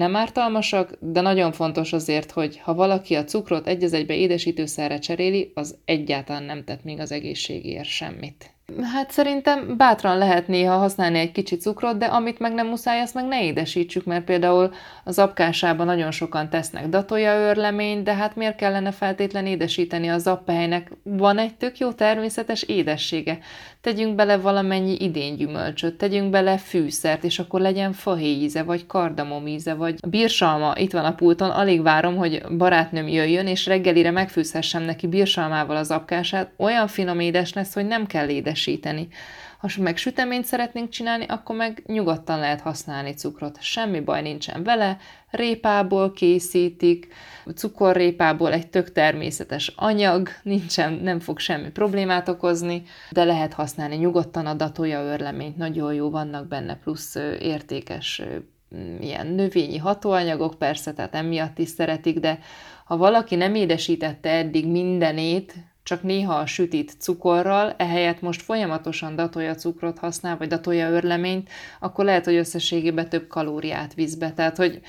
Nem 0.00 0.16
ártalmasak, 0.16 0.96
de 1.00 1.20
nagyon 1.20 1.52
fontos 1.52 1.92
azért, 1.92 2.30
hogy 2.30 2.58
ha 2.58 2.74
valaki 2.74 3.14
a 3.14 3.24
cukrot 3.24 3.66
egy 3.66 3.84
egybe 3.94 4.14
édesítőszerre 4.14 4.98
cseréli, 4.98 5.50
az 5.54 5.78
egyáltalán 5.84 6.42
nem 6.42 6.64
tett 6.64 6.84
még 6.84 7.00
az 7.00 7.12
egészségért 7.12 7.88
semmit. 7.88 8.55
Hát 8.82 9.10
szerintem 9.10 9.76
bátran 9.76 10.18
lehet 10.18 10.48
néha 10.48 10.76
használni 10.76 11.18
egy 11.18 11.32
kicsit 11.32 11.60
cukrot, 11.60 11.98
de 11.98 12.04
amit 12.04 12.38
meg 12.38 12.54
nem 12.54 12.66
muszáj, 12.66 13.00
azt 13.00 13.14
meg 13.14 13.26
ne 13.26 13.44
édesítsük, 13.44 14.04
mert 14.04 14.24
például 14.24 14.72
az 15.04 15.18
apkásában 15.18 15.86
nagyon 15.86 16.10
sokan 16.10 16.48
tesznek 16.48 16.88
datolja 16.88 17.34
őrleményt, 17.34 18.04
de 18.04 18.14
hát 18.14 18.36
miért 18.36 18.56
kellene 18.56 18.90
feltétlen 18.90 19.46
édesíteni 19.46 20.08
az 20.08 20.26
appehelynek? 20.26 20.90
Van 21.02 21.38
egy 21.38 21.54
tök 21.54 21.78
jó 21.78 21.92
természetes 21.92 22.62
édessége. 22.62 23.38
Tegyünk 23.80 24.14
bele 24.14 24.36
valamennyi 24.36 24.96
idénygyümölcsöt, 24.98 25.94
tegyünk 25.94 26.30
bele 26.30 26.58
fűszert, 26.58 27.24
és 27.24 27.38
akkor 27.38 27.60
legyen 27.60 27.92
fahéjíze, 27.92 28.62
vagy 28.62 28.86
kardamomíze, 28.86 29.74
vagy 29.74 29.98
birsalma. 30.08 30.72
Itt 30.76 30.92
van 30.92 31.04
a 31.04 31.14
pulton, 31.14 31.50
alig 31.50 31.82
várom, 31.82 32.16
hogy 32.16 32.42
barátnőm 32.56 33.08
jöjjön, 33.08 33.46
és 33.46 33.66
reggelire 33.66 34.10
megfűzhessem 34.10 34.82
neki 34.82 35.06
birsalmával 35.06 35.76
az 35.76 35.90
apkását. 35.90 36.50
Olyan 36.56 36.86
finom 36.86 37.20
édes 37.20 37.52
lesz, 37.52 37.74
hogy 37.74 37.86
nem 37.86 38.06
kell 38.06 38.28
édes 38.28 38.55
édesíteni. 38.56 39.08
Ha 39.58 39.68
meg 39.78 39.96
süteményt 39.96 40.44
szeretnénk 40.44 40.88
csinálni, 40.88 41.24
akkor 41.28 41.56
meg 41.56 41.82
nyugodtan 41.86 42.38
lehet 42.38 42.60
használni 42.60 43.14
cukrot. 43.14 43.58
Semmi 43.60 44.00
baj 44.00 44.22
nincsen 44.22 44.62
vele, 44.62 44.96
répából 45.30 46.12
készítik, 46.12 47.08
cukorrépából 47.54 48.52
egy 48.52 48.68
tök 48.68 48.92
természetes 48.92 49.72
anyag, 49.76 50.28
nincsen, 50.42 50.92
nem 50.92 51.20
fog 51.20 51.38
semmi 51.38 51.70
problémát 51.70 52.28
okozni, 52.28 52.82
de 53.10 53.24
lehet 53.24 53.52
használni 53.52 53.96
nyugodtan 53.96 54.46
a 54.46 54.54
datója 54.54 55.00
örleményt, 55.00 55.56
nagyon 55.56 55.94
jó, 55.94 56.10
vannak 56.10 56.48
benne 56.48 56.76
plusz 56.76 57.14
értékes 57.40 58.22
ilyen 59.00 59.26
növényi 59.26 59.76
hatóanyagok, 59.76 60.54
persze, 60.58 60.92
tehát 60.92 61.14
emiatt 61.14 61.58
is 61.58 61.68
szeretik, 61.68 62.18
de 62.18 62.38
ha 62.84 62.96
valaki 62.96 63.34
nem 63.34 63.54
édesítette 63.54 64.30
eddig 64.30 64.66
mindenét, 64.66 65.54
csak 65.86 66.02
néha 66.02 66.34
a 66.34 66.46
sütit 66.46 66.96
cukorral, 66.98 67.74
ehelyett 67.76 68.20
most 68.20 68.42
folyamatosan 68.42 69.16
datolja 69.16 69.54
cukrot 69.54 69.98
használ, 69.98 70.36
vagy 70.36 70.48
datolja 70.48 70.90
örleményt, 70.90 71.48
akkor 71.80 72.04
lehet, 72.04 72.24
hogy 72.24 72.34
összességében 72.34 73.08
több 73.08 73.26
kalóriát 73.26 73.94
visz 73.94 74.14
be. 74.14 74.32
Tehát, 74.32 74.56
hogy 74.56 74.80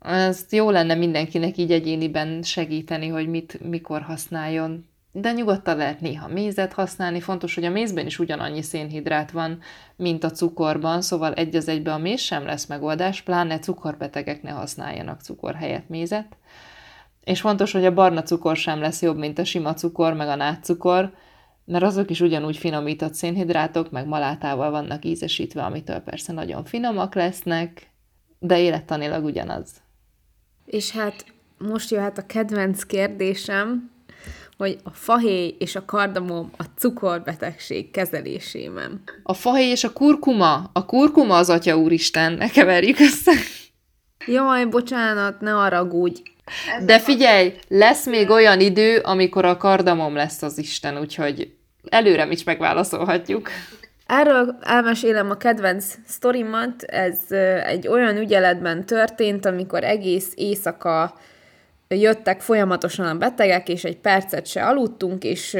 ezt 0.00 0.52
jó 0.52 0.70
lenne 0.70 0.94
mindenkinek 0.94 1.56
így 1.56 1.72
egyéniben 1.72 2.42
segíteni, 2.42 3.08
hogy 3.08 3.28
mit, 3.28 3.60
mikor 3.68 4.02
használjon. 4.02 4.88
De 5.12 5.32
nyugodtan 5.32 5.76
lehet 5.76 6.00
néha 6.00 6.28
mézet 6.28 6.72
használni, 6.72 7.20
fontos, 7.20 7.54
hogy 7.54 7.64
a 7.64 7.70
mézben 7.70 8.06
is 8.06 8.18
ugyanannyi 8.18 8.62
szénhidrát 8.62 9.30
van, 9.30 9.58
mint 9.96 10.24
a 10.24 10.30
cukorban, 10.30 11.02
szóval 11.02 11.34
egy 11.34 11.56
az 11.56 11.68
egybe 11.68 11.92
a 11.92 11.98
méz 11.98 12.20
sem 12.20 12.44
lesz 12.44 12.66
megoldás, 12.66 13.22
pláne 13.22 13.58
cukorbetegek 13.58 14.42
ne 14.42 14.50
használjanak 14.50 15.20
cukor 15.20 15.54
helyett 15.54 15.88
mézet. 15.88 16.36
És 17.24 17.40
fontos, 17.40 17.72
hogy 17.72 17.84
a 17.84 17.94
barna 17.94 18.22
cukor 18.22 18.56
sem 18.56 18.80
lesz 18.80 19.02
jobb, 19.02 19.16
mint 19.16 19.38
a 19.38 19.44
sima 19.44 19.74
cukor, 19.74 20.12
meg 20.12 20.28
a 20.28 20.34
nátszukor, 20.34 21.12
mert 21.64 21.84
azok 21.84 22.10
is 22.10 22.20
ugyanúgy 22.20 22.56
finomított 22.56 23.14
szénhidrátok, 23.14 23.90
meg 23.90 24.06
malátával 24.06 24.70
vannak 24.70 25.04
ízesítve, 25.04 25.62
amitől 25.62 25.98
persze 25.98 26.32
nagyon 26.32 26.64
finomak 26.64 27.14
lesznek, 27.14 27.90
de 28.38 28.60
élettanilag 28.60 29.24
ugyanaz. 29.24 29.70
És 30.66 30.90
hát 30.90 31.24
most 31.58 31.90
jöhet 31.90 32.18
a 32.18 32.26
kedvenc 32.26 32.82
kérdésem, 32.82 33.90
hogy 34.56 34.78
a 34.82 34.90
fahéj 34.90 35.56
és 35.58 35.76
a 35.76 35.84
kardamom 35.84 36.50
a 36.56 36.64
cukorbetegség 36.76 37.90
kezelésében. 37.90 39.02
A 39.22 39.34
fahéj 39.34 39.70
és 39.70 39.84
a 39.84 39.92
kurkuma? 39.92 40.70
A 40.72 40.86
kurkuma 40.86 41.36
az 41.36 41.50
atya 41.50 41.76
úristen, 41.76 42.32
ne 42.32 42.48
keverjük 42.48 42.98
össze. 42.98 43.32
Jaj, 44.26 44.64
bocsánat, 44.64 45.40
ne 45.40 45.56
De 46.84 46.98
figyelj, 46.98 47.54
lesz 47.68 48.06
még 48.06 48.30
olyan 48.30 48.60
idő, 48.60 48.98
amikor 48.98 49.44
a 49.44 49.56
kardamom 49.56 50.14
lesz 50.14 50.42
az 50.42 50.58
Isten, 50.58 50.98
úgyhogy 50.98 51.52
előre 51.88 52.26
is 52.30 52.44
megválaszolhatjuk. 52.44 53.48
Erről 54.06 54.58
elmesélem 54.62 55.30
a 55.30 55.36
kedvenc 55.36 55.94
sztorimat. 56.06 56.82
Ez 56.82 57.18
egy 57.64 57.88
olyan 57.88 58.16
ügyeletben 58.16 58.86
történt, 58.86 59.46
amikor 59.46 59.84
egész 59.84 60.32
éjszaka 60.34 61.14
jöttek 61.88 62.40
folyamatosan 62.40 63.06
a 63.06 63.18
betegek, 63.18 63.68
és 63.68 63.84
egy 63.84 63.96
percet 63.96 64.46
se 64.46 64.66
aludtunk, 64.66 65.24
és 65.24 65.56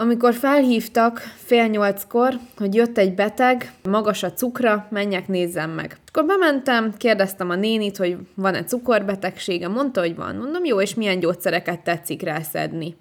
amikor 0.00 0.34
felhívtak 0.34 1.18
fél 1.18 1.66
nyolckor, 1.66 2.38
hogy 2.56 2.74
jött 2.74 2.98
egy 2.98 3.14
beteg, 3.14 3.72
magas 3.88 4.22
a 4.22 4.32
cukra, 4.32 4.86
menjek, 4.90 5.28
nézzem 5.28 5.70
meg. 5.70 5.96
Akkor 6.06 6.24
bementem, 6.24 6.94
kérdeztem 6.96 7.50
a 7.50 7.54
nénit, 7.54 7.96
hogy 7.96 8.16
van-e 8.34 8.64
cukorbetegsége, 8.64 9.68
mondta, 9.68 10.00
hogy 10.00 10.16
van. 10.16 10.36
Mondom, 10.36 10.64
jó, 10.64 10.80
és 10.80 10.94
milyen 10.94 11.20
gyógyszereket 11.20 11.80
tetszik 11.80 12.22
rá 12.22 12.40
szedni. 12.40 12.96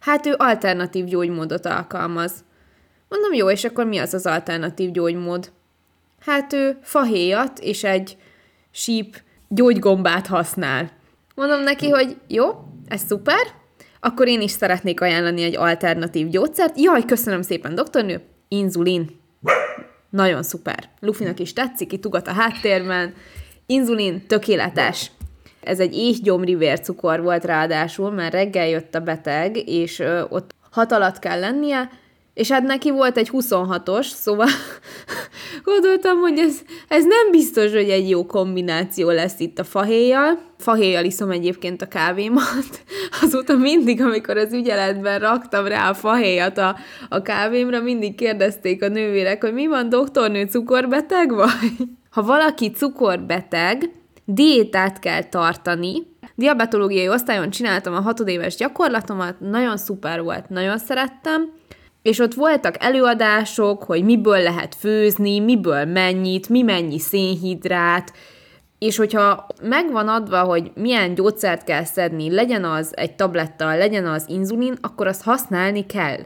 Hát 0.00 0.26
ő 0.26 0.34
alternatív 0.36 1.04
gyógymódot 1.04 1.66
alkalmaz. 1.66 2.32
Mondom, 3.08 3.32
jó, 3.32 3.50
és 3.50 3.64
akkor 3.64 3.86
mi 3.86 3.98
az 3.98 4.14
az 4.14 4.26
alternatív 4.26 4.90
gyógymód? 4.90 5.52
Hát 6.20 6.52
ő 6.52 6.78
fahéjat 6.82 7.58
és 7.58 7.84
egy 7.84 8.16
síp 8.70 9.16
gyógygombát 9.48 10.26
használ. 10.26 10.90
Mondom 11.34 11.60
neki, 11.60 11.88
hogy 11.88 12.16
jó, 12.28 12.46
ez 12.88 13.02
szuper, 13.06 13.60
akkor 14.04 14.28
én 14.28 14.40
is 14.40 14.50
szeretnék 14.50 15.00
ajánlani 15.00 15.42
egy 15.42 15.56
alternatív 15.56 16.28
gyógyszert. 16.28 16.80
Jaj, 16.80 17.04
köszönöm 17.04 17.42
szépen, 17.42 17.74
doktornő, 17.74 18.20
inzulin. 18.48 19.20
Nagyon 20.10 20.42
szuper. 20.42 20.88
Lufinak 21.00 21.40
is 21.40 21.52
tetszik, 21.52 21.92
itt 21.92 22.06
ugat 22.06 22.28
a 22.28 22.32
háttérben. 22.32 23.14
Inzulin, 23.66 24.26
tökéletes. 24.26 25.10
Ez 25.60 25.80
egy 25.80 25.94
éhgyomri 25.94 26.54
vércukor 26.54 27.22
volt 27.22 27.44
ráadásul, 27.44 28.10
mert 28.10 28.32
reggel 28.32 28.68
jött 28.68 28.94
a 28.94 29.00
beteg, 29.00 29.68
és 29.68 30.02
ott 30.28 30.54
hat 30.70 30.92
alatt 30.92 31.18
kell 31.18 31.40
lennie, 31.40 31.90
és 32.34 32.50
hát 32.50 32.62
neki 32.62 32.90
volt 32.90 33.16
egy 33.16 33.30
26-os, 33.32 34.06
szóval 34.06 34.48
gondoltam, 35.72 36.18
hogy 36.18 36.38
ez, 36.38 36.60
ez 36.88 37.04
nem 37.04 37.30
biztos, 37.30 37.72
hogy 37.72 37.90
egy 37.90 38.08
jó 38.08 38.26
kombináció 38.26 39.10
lesz 39.10 39.40
itt 39.40 39.58
a 39.58 39.64
fahéjjal. 39.64 40.38
Fahéjjal 40.58 41.04
iszom 41.04 41.30
egyébként 41.30 41.82
a 41.82 41.88
kávémat. 41.88 42.82
Azóta 43.22 43.56
mindig, 43.56 44.00
amikor 44.02 44.36
az 44.36 44.52
ügyeletben 44.52 45.18
raktam 45.18 45.66
rá 45.66 45.88
a 45.88 45.94
fahéjat 45.94 46.58
a, 46.58 46.76
a 47.08 47.22
kávémra, 47.22 47.80
mindig 47.80 48.14
kérdezték 48.14 48.82
a 48.82 48.88
nővérek, 48.88 49.42
hogy 49.42 49.52
mi 49.52 49.66
van, 49.66 49.88
doktornő, 49.88 50.44
cukorbeteg 50.44 51.34
vagy? 51.34 51.72
Ha 52.10 52.22
valaki 52.22 52.70
cukorbeteg, 52.70 53.90
diétát 54.24 54.98
kell 54.98 55.22
tartani, 55.22 56.06
diabetológiai 56.34 57.08
osztályon 57.08 57.50
csináltam 57.50 57.94
a 57.94 58.00
hatodéves 58.00 58.56
gyakorlatomat, 58.56 59.40
nagyon 59.40 59.76
szuper 59.76 60.22
volt, 60.22 60.48
nagyon 60.48 60.78
szerettem, 60.78 61.50
és 62.02 62.18
ott 62.18 62.34
voltak 62.34 62.74
előadások, 62.78 63.82
hogy 63.82 64.04
miből 64.04 64.42
lehet 64.42 64.74
főzni, 64.74 65.40
miből 65.40 65.84
mennyit, 65.84 66.48
mi 66.48 66.62
mennyi 66.62 66.98
szénhidrát, 66.98 68.12
és 68.78 68.96
hogyha 68.96 69.46
megvan 69.62 70.08
adva, 70.08 70.42
hogy 70.42 70.70
milyen 70.74 71.14
gyógyszert 71.14 71.64
kell 71.64 71.84
szedni, 71.84 72.34
legyen 72.34 72.64
az 72.64 72.96
egy 72.96 73.14
tabletta, 73.14 73.76
legyen 73.76 74.06
az 74.06 74.24
inzulin, 74.28 74.76
akkor 74.80 75.06
azt 75.06 75.22
használni 75.22 75.86
kell. 75.86 76.18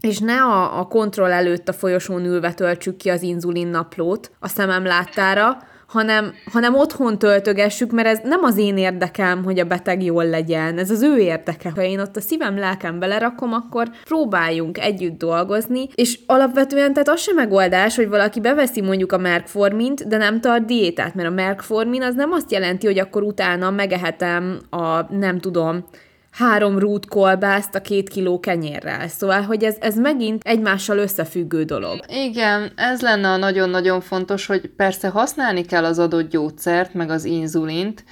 És 0.00 0.18
ne 0.18 0.42
a, 0.42 0.78
a 0.78 0.86
kontroll 0.86 1.32
előtt 1.32 1.68
a 1.68 1.72
folyosón 1.72 2.24
ülve 2.24 2.54
töltsük 2.54 2.96
ki 2.96 3.08
az 3.08 3.22
inzulin 3.22 3.66
naplót 3.66 4.30
a 4.40 4.48
szemem 4.48 4.84
láttára, 4.84 5.56
hanem, 5.94 6.32
hanem 6.52 6.74
otthon 6.74 7.18
töltögessük, 7.18 7.90
mert 7.90 8.08
ez 8.08 8.18
nem 8.22 8.44
az 8.44 8.56
én 8.56 8.76
érdekem, 8.76 9.44
hogy 9.44 9.58
a 9.58 9.64
beteg 9.64 10.02
jól 10.02 10.26
legyen, 10.26 10.78
ez 10.78 10.90
az 10.90 11.02
ő 11.02 11.16
érdeke. 11.16 11.70
Ha 11.74 11.82
én 11.82 12.00
ott 12.00 12.16
a 12.16 12.20
szívem, 12.20 12.58
lelkem 12.58 12.98
belerakom, 12.98 13.52
akkor 13.52 13.90
próbáljunk 14.04 14.78
együtt 14.78 15.18
dolgozni, 15.18 15.88
és 15.94 16.18
alapvetően 16.26 16.92
tehát 16.92 17.08
az 17.08 17.20
sem 17.20 17.34
megoldás, 17.34 17.96
hogy 17.96 18.08
valaki 18.08 18.40
beveszi 18.40 18.80
mondjuk 18.80 19.12
a 19.12 19.18
merkformint, 19.18 20.08
de 20.08 20.16
nem 20.16 20.40
tart 20.40 20.64
diétát, 20.64 21.14
mert 21.14 21.28
a 21.28 21.32
merkformin 21.32 22.02
az 22.02 22.14
nem 22.14 22.32
azt 22.32 22.52
jelenti, 22.52 22.86
hogy 22.86 22.98
akkor 22.98 23.22
utána 23.22 23.70
megehetem 23.70 24.58
a, 24.70 25.14
nem 25.14 25.40
tudom, 25.40 25.84
három 26.34 26.78
rút 26.78 27.06
kolbászt 27.06 27.74
a 27.74 27.80
két 27.80 28.08
kiló 28.08 28.40
kenyérrel. 28.40 29.08
Szóval, 29.08 29.42
hogy 29.42 29.64
ez, 29.64 29.76
ez 29.80 29.96
megint 29.96 30.42
egymással 30.44 30.98
összefüggő 30.98 31.62
dolog. 31.62 31.98
Igen, 32.08 32.72
ez 32.76 33.00
lenne 33.00 33.28
a 33.28 33.36
nagyon-nagyon 33.36 34.00
fontos, 34.00 34.46
hogy 34.46 34.70
persze 34.76 35.08
használni 35.08 35.64
kell 35.64 35.84
az 35.84 35.98
adott 35.98 36.30
gyógyszert, 36.30 36.94
meg 36.94 37.10
az 37.10 37.24
inzulint, 37.24 38.04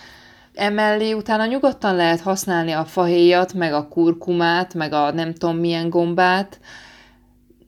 Emellé 0.54 1.12
utána 1.12 1.46
nyugodtan 1.46 1.96
lehet 1.96 2.20
használni 2.20 2.72
a 2.72 2.84
fahéjat, 2.84 3.54
meg 3.54 3.72
a 3.72 3.88
kurkumát, 3.88 4.74
meg 4.74 4.92
a 4.92 5.12
nem 5.12 5.34
tudom 5.34 5.56
milyen 5.56 5.90
gombát, 5.90 6.58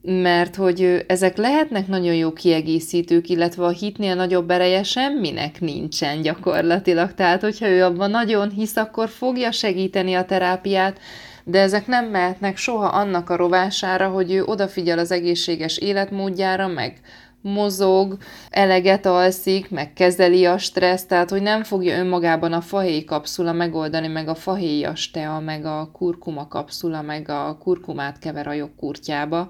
mert 0.07 0.57
hogy 0.57 1.05
ezek 1.07 1.37
lehetnek 1.37 1.87
nagyon 1.87 2.15
jó 2.15 2.33
kiegészítők, 2.33 3.29
illetve 3.29 3.65
a 3.65 3.71
hitnél 3.71 4.15
nagyobb 4.15 4.51
ereje 4.51 4.83
semminek 4.83 5.61
nincsen 5.61 6.21
gyakorlatilag. 6.23 7.15
Tehát, 7.15 7.41
hogyha 7.41 7.69
ő 7.69 7.85
abban 7.85 8.11
nagyon 8.11 8.51
hisz, 8.51 8.77
akkor 8.77 9.09
fogja 9.09 9.53
segíteni 9.53 10.15
a 10.15 10.25
terápiát, 10.25 10.99
de 11.45 11.61
ezek 11.61 11.87
nem 11.87 12.05
mehetnek 12.05 12.57
soha 12.57 12.87
annak 12.87 13.31
a 13.31 13.37
rovására, 13.37 14.09
hogy 14.09 14.33
ő 14.33 14.45
odafigyel 14.45 14.99
az 14.99 15.11
egészséges 15.11 15.79
életmódjára, 15.79 16.69
meg 16.69 17.01
mozog, 17.41 18.17
eleget 18.51 19.07
alszik, 19.07 19.71
meg 19.71 19.93
kezeli 19.93 20.45
a 20.45 20.59
stressz, 20.59 21.07
tehát 21.07 21.31
hogy 21.31 21.43
nem 21.43 21.63
fogja 21.63 21.99
önmagában 21.99 22.53
a 22.53 22.61
fahéj 22.61 23.05
kapszula 23.05 23.53
megoldani, 23.53 24.07
meg 24.07 24.29
a 24.29 24.35
fahéjas 24.35 25.11
tea, 25.11 25.41
meg 25.41 25.65
a 25.65 25.91
kurkuma 25.93 26.49
kapszula, 26.49 27.03
meg 27.03 27.29
a 27.29 27.59
kurkumát 27.61 28.19
kever 28.19 28.47
a 28.47 28.53
jogkurtjába, 28.53 29.49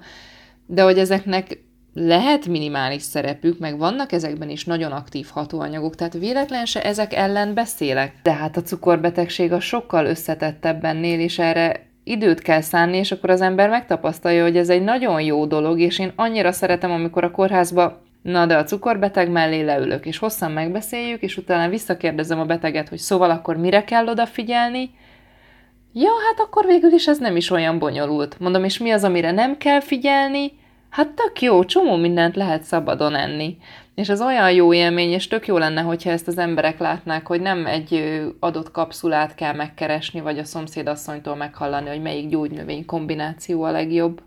de 0.67 0.83
hogy 0.83 0.99
ezeknek 0.99 1.63
lehet 1.95 2.47
minimális 2.47 3.03
szerepük, 3.03 3.59
meg 3.59 3.79
vannak 3.79 4.13
ezekben 4.13 4.49
is 4.51 4.65
nagyon 4.65 4.93
aktív 4.93 5.27
hatóanyagok, 5.31 5.95
tehát 5.95 6.13
véletlen 6.13 6.65
se 6.65 6.83
ezek 6.83 7.15
ellen 7.15 7.55
beszélek. 7.55 8.13
De 8.23 8.33
hát 8.33 8.57
a 8.57 8.63
cukorbetegség 8.63 9.53
a 9.53 9.61
sokkal 9.61 10.07
összetettebb 10.07 10.85
ennél, 10.85 11.21
és 11.21 11.39
erre 11.39 11.87
időt 12.05 12.41
kell 12.41 12.61
szánni, 12.61 12.97
és 12.97 13.13
akkor 13.13 13.31
az 13.31 13.41
ember 13.41 13.69
megtapasztalja, 13.69 14.43
hogy 14.43 14.57
ez 14.57 14.69
egy 14.69 14.83
nagyon 14.83 15.21
jó 15.21 15.47
dolog, 15.47 15.81
és 15.81 15.99
én 15.99 16.13
annyira 16.17 16.53
szeretem, 16.53 16.91
amikor 16.91 17.25
a 17.25 17.31
kórházba 17.31 18.03
Na, 18.25 18.47
de 18.47 18.57
a 18.57 18.65
cukorbeteg 18.65 19.31
mellé 19.31 19.61
leülök, 19.61 20.07
és 20.07 20.19
hosszan 20.19 20.51
megbeszéljük, 20.51 21.23
és 21.23 21.37
utána 21.37 21.69
visszakérdezem 21.69 22.41
a 22.41 22.45
beteget, 22.45 22.89
hogy 22.89 22.99
szóval 22.99 23.31
akkor 23.31 23.57
mire 23.57 23.85
kell 23.85 24.07
odafigyelni, 24.09 24.91
Ja, 25.97 26.11
hát 26.27 26.47
akkor 26.47 26.67
végül 26.67 26.93
is 26.93 27.07
ez 27.07 27.19
nem 27.19 27.37
is 27.37 27.51
olyan 27.51 27.79
bonyolult. 27.79 28.41
Mondom, 28.41 28.65
és 28.65 28.79
mi 28.79 28.91
az, 28.91 29.05
amire 29.05 29.31
nem 29.31 29.57
kell 29.57 29.81
figyelni? 29.81 30.53
Hát 30.91 31.09
tök 31.09 31.41
jó, 31.41 31.65
csomó 31.65 31.97
mindent 31.97 32.37
lehet 32.37 32.63
szabadon 32.63 33.15
enni. 33.15 33.57
És 33.95 34.09
ez 34.09 34.21
olyan 34.21 34.53
jó 34.53 34.73
élmény, 34.73 35.11
és 35.11 35.29
tök 35.29 35.47
jó 35.47 35.59
lenne, 35.59 35.81
hogyha 35.81 36.11
ezt 36.11 36.29
az 36.29 36.39
emberek 36.39 36.79
látnák, 36.79 37.27
hogy 37.27 37.41
nem 37.41 37.67
egy 37.67 38.23
adott 38.41 38.71
kapszulát 38.71 39.35
kell 39.35 39.53
megkeresni, 39.53 40.21
vagy 40.21 40.39
a 40.39 40.45
szomszédasszonytól 40.45 41.37
meghallani, 41.37 41.89
hogy 41.89 42.03
melyik 42.03 42.29
gyógynövény 42.29 42.85
kombináció 42.85 43.63
a 43.63 43.71
legjobb. 43.71 44.21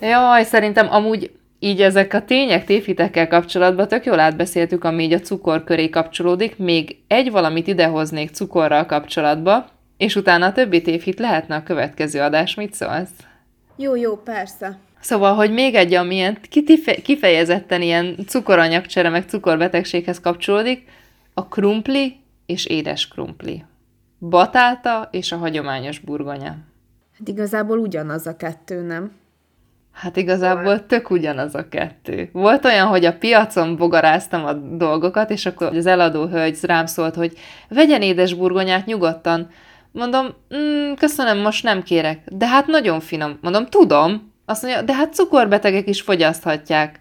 Jaj, 0.00 0.44
szerintem 0.44 0.92
amúgy 0.92 1.30
így 1.58 1.82
ezek 1.82 2.14
a 2.14 2.24
tények, 2.24 2.64
tévhitekkel 2.64 3.28
kapcsolatban 3.28 3.88
tök 3.88 4.04
jól 4.04 4.20
átbeszéltük, 4.20 4.84
ami 4.84 5.02
így 5.02 5.12
a 5.12 5.20
cukor 5.20 5.64
köré 5.64 5.88
kapcsolódik. 5.88 6.58
Még 6.58 6.96
egy 7.06 7.30
valamit 7.30 7.66
idehoznék 7.66 8.30
cukorral 8.30 8.86
kapcsolatba, 8.86 9.72
és 9.96 10.16
utána 10.16 10.46
a 10.46 10.52
többi 10.52 10.82
tévhit 10.82 11.18
lehetne 11.18 11.56
a 11.56 11.62
következő 11.62 12.20
adás. 12.20 12.54
Mit 12.54 12.74
szólsz? 12.74 13.10
Jó, 13.76 13.96
jó, 13.96 14.16
persze. 14.16 14.78
Szóval, 15.00 15.34
hogy 15.34 15.52
még 15.52 15.74
egy, 15.74 15.94
ami 15.94 16.14
ilyen 16.14 16.38
kifejezetten 17.02 17.82
ilyen 17.82 18.16
cukoranyagcsere, 18.26 19.08
meg 19.08 19.28
cukorbetegséghez 19.28 20.20
kapcsolódik, 20.20 20.88
a 21.34 21.46
krumpli 21.46 22.20
és 22.46 22.66
édes 22.66 23.08
krumpli. 23.08 23.64
Batáta 24.18 25.08
és 25.12 25.32
a 25.32 25.36
hagyományos 25.36 25.98
burgonya. 25.98 26.56
Hát 27.18 27.28
igazából 27.28 27.78
ugyanaz 27.78 28.26
a 28.26 28.36
kettő, 28.36 28.82
nem? 28.82 29.12
Hát 29.92 30.16
igazából 30.16 30.86
tök 30.86 31.10
ugyanaz 31.10 31.54
a 31.54 31.68
kettő. 31.68 32.28
Volt 32.32 32.64
olyan, 32.64 32.86
hogy 32.86 33.04
a 33.04 33.18
piacon 33.18 33.76
bogaráztam 33.76 34.44
a 34.44 34.52
dolgokat, 34.52 35.30
és 35.30 35.46
akkor 35.46 35.76
az 35.76 35.86
eladó 35.86 36.26
hölgy 36.26 36.58
rám 36.62 36.86
szólt, 36.86 37.14
hogy 37.14 37.38
vegyen 37.68 38.02
édes 38.02 38.34
burgonyát 38.34 38.86
nyugodtan. 38.86 39.50
Mondom, 39.94 40.34
mm, 40.56 40.92
köszönöm, 40.92 41.38
most 41.38 41.62
nem 41.62 41.82
kérek. 41.82 42.22
De 42.26 42.46
hát 42.46 42.66
nagyon 42.66 43.00
finom. 43.00 43.38
Mondom, 43.40 43.66
tudom. 43.66 44.32
Azt 44.46 44.62
mondja, 44.62 44.82
de 44.82 44.94
hát 44.94 45.14
cukorbetegek 45.14 45.88
is 45.88 46.00
fogyaszthatják. 46.00 47.00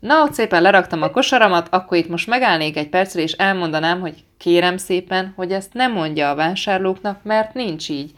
Na, 0.00 0.22
ott 0.22 0.32
szépen 0.32 0.62
leraktam 0.62 1.02
a 1.02 1.10
kosaramat, 1.10 1.68
akkor 1.70 1.96
itt 1.98 2.08
most 2.08 2.26
megállnék 2.26 2.76
egy 2.76 2.88
percre, 2.88 3.22
és 3.22 3.32
elmondanám, 3.32 4.00
hogy 4.00 4.14
kérem 4.38 4.76
szépen, 4.76 5.32
hogy 5.36 5.52
ezt 5.52 5.72
nem 5.72 5.92
mondja 5.92 6.30
a 6.30 6.34
vásárlóknak, 6.34 7.18
mert 7.22 7.54
nincs 7.54 7.88
így. 7.88 8.10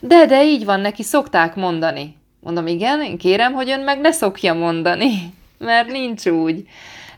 De, 0.00 0.26
de 0.26 0.44
így 0.44 0.64
van, 0.64 0.80
neki 0.80 1.02
szokták 1.02 1.54
mondani. 1.54 2.16
Mondom, 2.40 2.66
igen, 2.66 3.02
én 3.02 3.18
kérem, 3.18 3.52
hogy 3.52 3.70
ön 3.70 3.80
meg 3.80 4.00
ne 4.00 4.12
szokja 4.12 4.54
mondani, 4.54 5.34
mert 5.58 5.88
nincs 5.88 6.26
úgy. 6.26 6.68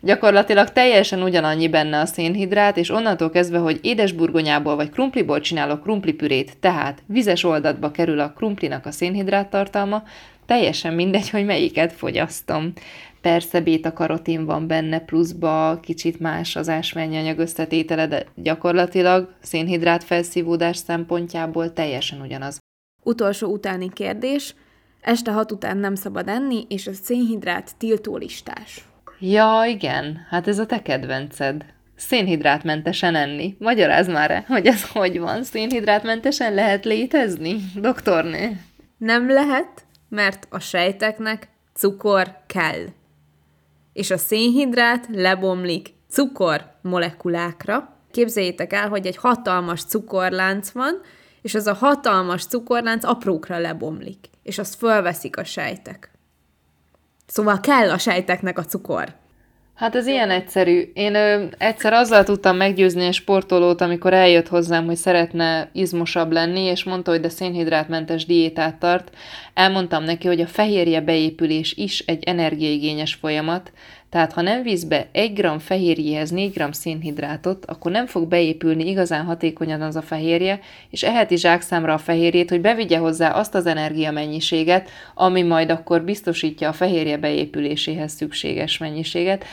Gyakorlatilag 0.04 0.68
teljesen 0.70 1.22
ugyanannyi 1.22 1.68
benne 1.68 2.00
a 2.00 2.06
szénhidrát, 2.06 2.76
és 2.76 2.90
onnantól 2.90 3.30
kezdve, 3.30 3.58
hogy 3.58 3.78
édesburgonyából 3.82 4.76
vagy 4.76 4.90
krumpliból 4.90 5.40
csinálok 5.40 5.82
krumplipürét, 5.82 6.58
tehát 6.58 7.02
vizes 7.06 7.44
oldatba 7.44 7.90
kerül 7.90 8.20
a 8.20 8.32
krumplinak 8.32 8.86
a 8.86 8.90
szénhidrát 8.90 9.50
tartalma, 9.50 10.02
teljesen 10.46 10.94
mindegy, 10.94 11.30
hogy 11.30 11.44
melyiket 11.44 11.92
fogyasztom. 11.92 12.72
Persze 13.20 13.60
béta-karotin 13.60 14.44
van 14.44 14.66
benne 14.66 15.00
pluszba, 15.00 15.78
kicsit 15.82 16.20
más 16.20 16.56
az 16.56 16.68
ásványanyag 16.68 17.38
összetétele, 17.38 18.06
de 18.06 18.26
gyakorlatilag 18.34 19.34
szénhidrát 19.40 20.04
felszívódás 20.04 20.76
szempontjából 20.76 21.72
teljesen 21.72 22.20
ugyanaz. 22.20 22.58
Utolsó 23.02 23.52
utáni 23.52 23.90
kérdés. 23.92 24.54
Este 25.00 25.30
hat 25.30 25.52
után 25.52 25.76
nem 25.76 25.94
szabad 25.94 26.28
enni, 26.28 26.64
és 26.68 26.86
a 26.86 26.92
szénhidrát 26.92 27.76
tiltólistás. 27.78 28.91
Ja, 29.24 29.64
igen, 29.66 30.26
hát 30.28 30.48
ez 30.48 30.58
a 30.58 30.66
te 30.66 30.82
kedvenced. 30.82 31.64
Szénhidrátmentesen 31.96 33.14
enni. 33.14 33.56
Magyarázd 33.58 34.10
már 34.10 34.44
hogy 34.46 34.66
ez 34.66 34.88
hogy 34.88 35.18
van? 35.18 35.44
Szénhidrátmentesen 35.44 36.54
lehet 36.54 36.84
létezni, 36.84 37.56
doktorné? 37.74 38.56
Nem 38.98 39.30
lehet, 39.30 39.84
mert 40.08 40.46
a 40.50 40.58
sejteknek 40.58 41.48
cukor 41.74 42.36
kell. 42.46 42.86
És 43.92 44.10
a 44.10 44.16
szénhidrát 44.16 45.06
lebomlik 45.10 45.94
cukor 46.10 46.70
molekulákra. 46.80 47.96
Képzeljétek 48.10 48.72
el, 48.72 48.88
hogy 48.88 49.06
egy 49.06 49.16
hatalmas 49.16 49.84
cukorlánc 49.84 50.70
van, 50.70 51.00
és 51.42 51.54
az 51.54 51.66
a 51.66 51.74
hatalmas 51.74 52.44
cukorlánc 52.44 53.04
aprókra 53.04 53.58
lebomlik, 53.58 54.30
és 54.42 54.58
azt 54.58 54.74
fölveszik 54.74 55.36
a 55.36 55.44
sejtek. 55.44 56.11
Szóval 57.32 57.60
kell 57.60 57.90
a 57.90 57.98
sejteknek 57.98 58.58
a 58.58 58.64
cukor. 58.64 59.14
Hát 59.74 59.94
ez 59.94 60.06
ilyen 60.06 60.30
egyszerű. 60.30 60.90
Én 60.94 61.14
ö, 61.14 61.44
egyszer 61.58 61.92
azzal 61.92 62.24
tudtam 62.24 62.56
meggyőzni 62.56 63.04
egy 63.04 63.14
sportolót, 63.14 63.80
amikor 63.80 64.12
eljött 64.12 64.48
hozzám, 64.48 64.84
hogy 64.84 64.96
szeretne 64.96 65.68
izmosabb 65.72 66.32
lenni, 66.32 66.60
és 66.60 66.84
mondta, 66.84 67.10
hogy 67.10 67.20
de 67.20 67.28
szénhidrátmentes 67.28 68.26
diétát 68.26 68.74
tart. 68.74 69.10
Elmondtam 69.54 70.04
neki, 70.04 70.26
hogy 70.26 70.40
a 70.40 70.46
fehérje 70.46 71.00
beépülés 71.00 71.72
is 71.76 71.98
egy 71.98 72.24
energiaigényes 72.24 73.14
folyamat, 73.14 73.72
tehát 74.12 74.32
ha 74.32 74.40
nem 74.40 74.62
víz 74.62 74.84
be 74.84 75.06
1 75.12 75.32
g 75.32 75.60
fehérjéhez 75.60 76.30
4 76.30 76.52
g 76.52 76.72
szénhidrátot, 76.74 77.64
akkor 77.66 77.90
nem 77.90 78.06
fog 78.06 78.28
beépülni 78.28 78.88
igazán 78.88 79.24
hatékonyan 79.24 79.80
az 79.80 79.96
a 79.96 80.02
fehérje, 80.02 80.60
és 80.90 81.02
eheti 81.02 81.36
zsákszámra 81.36 81.92
a 81.92 81.98
fehérjét, 81.98 82.50
hogy 82.50 82.60
bevigye 82.60 82.98
hozzá 82.98 83.30
azt 83.30 83.54
az 83.54 83.66
energiamennyiséget, 83.66 84.90
ami 85.14 85.42
majd 85.42 85.70
akkor 85.70 86.02
biztosítja 86.02 86.68
a 86.68 86.72
fehérje 86.72 87.16
beépüléséhez 87.16 88.12
szükséges 88.12 88.78
mennyiséget. 88.78 89.44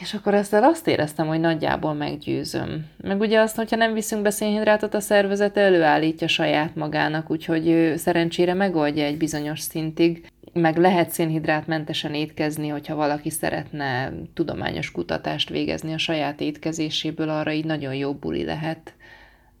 És 0.00 0.14
akkor 0.14 0.34
ezzel 0.34 0.64
azt 0.64 0.88
éreztem, 0.88 1.26
hogy 1.26 1.40
nagyjából 1.40 1.92
meggyőzöm. 1.92 2.86
Meg 2.96 3.20
ugye 3.20 3.40
azt, 3.40 3.56
hogyha 3.56 3.76
nem 3.76 3.92
viszünk 3.92 4.22
be 4.22 4.30
szénhidrátot, 4.30 4.94
a 4.94 5.00
szervezet 5.00 5.56
előállítja 5.56 6.28
saját 6.28 6.74
magának, 6.74 7.30
úgyhogy 7.30 7.94
szerencsére 7.96 8.54
megoldja 8.54 9.04
egy 9.04 9.16
bizonyos 9.16 9.60
szintig 9.60 10.26
meg 10.54 10.76
lehet 10.76 11.10
szénhidrátmentesen 11.10 12.14
étkezni, 12.14 12.68
hogyha 12.68 12.94
valaki 12.94 13.30
szeretne 13.30 14.12
tudományos 14.34 14.90
kutatást 14.90 15.48
végezni 15.48 15.92
a 15.92 15.98
saját 15.98 16.40
étkezéséből, 16.40 17.28
arra 17.28 17.52
így 17.52 17.64
nagyon 17.64 17.94
jó 17.94 18.14
buli 18.14 18.44
lehet. 18.44 18.94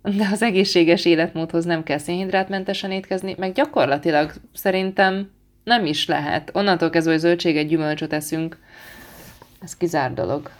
De 0.02 0.28
az 0.32 0.42
egészséges 0.42 1.04
életmódhoz 1.04 1.64
nem 1.64 1.82
kell 1.82 1.98
szénhidrátmentesen 1.98 2.90
étkezni, 2.90 3.34
meg 3.38 3.52
gyakorlatilag 3.52 4.32
szerintem 4.54 5.30
nem 5.64 5.86
is 5.86 6.06
lehet. 6.06 6.50
Onnantól 6.52 6.90
kezdve, 6.90 7.12
hogy 7.12 7.20
zöldséget, 7.20 7.66
gyümölcsöt 7.66 8.12
eszünk, 8.12 8.58
ez 9.62 9.76
kizár 9.76 10.14
dolog. 10.14 10.50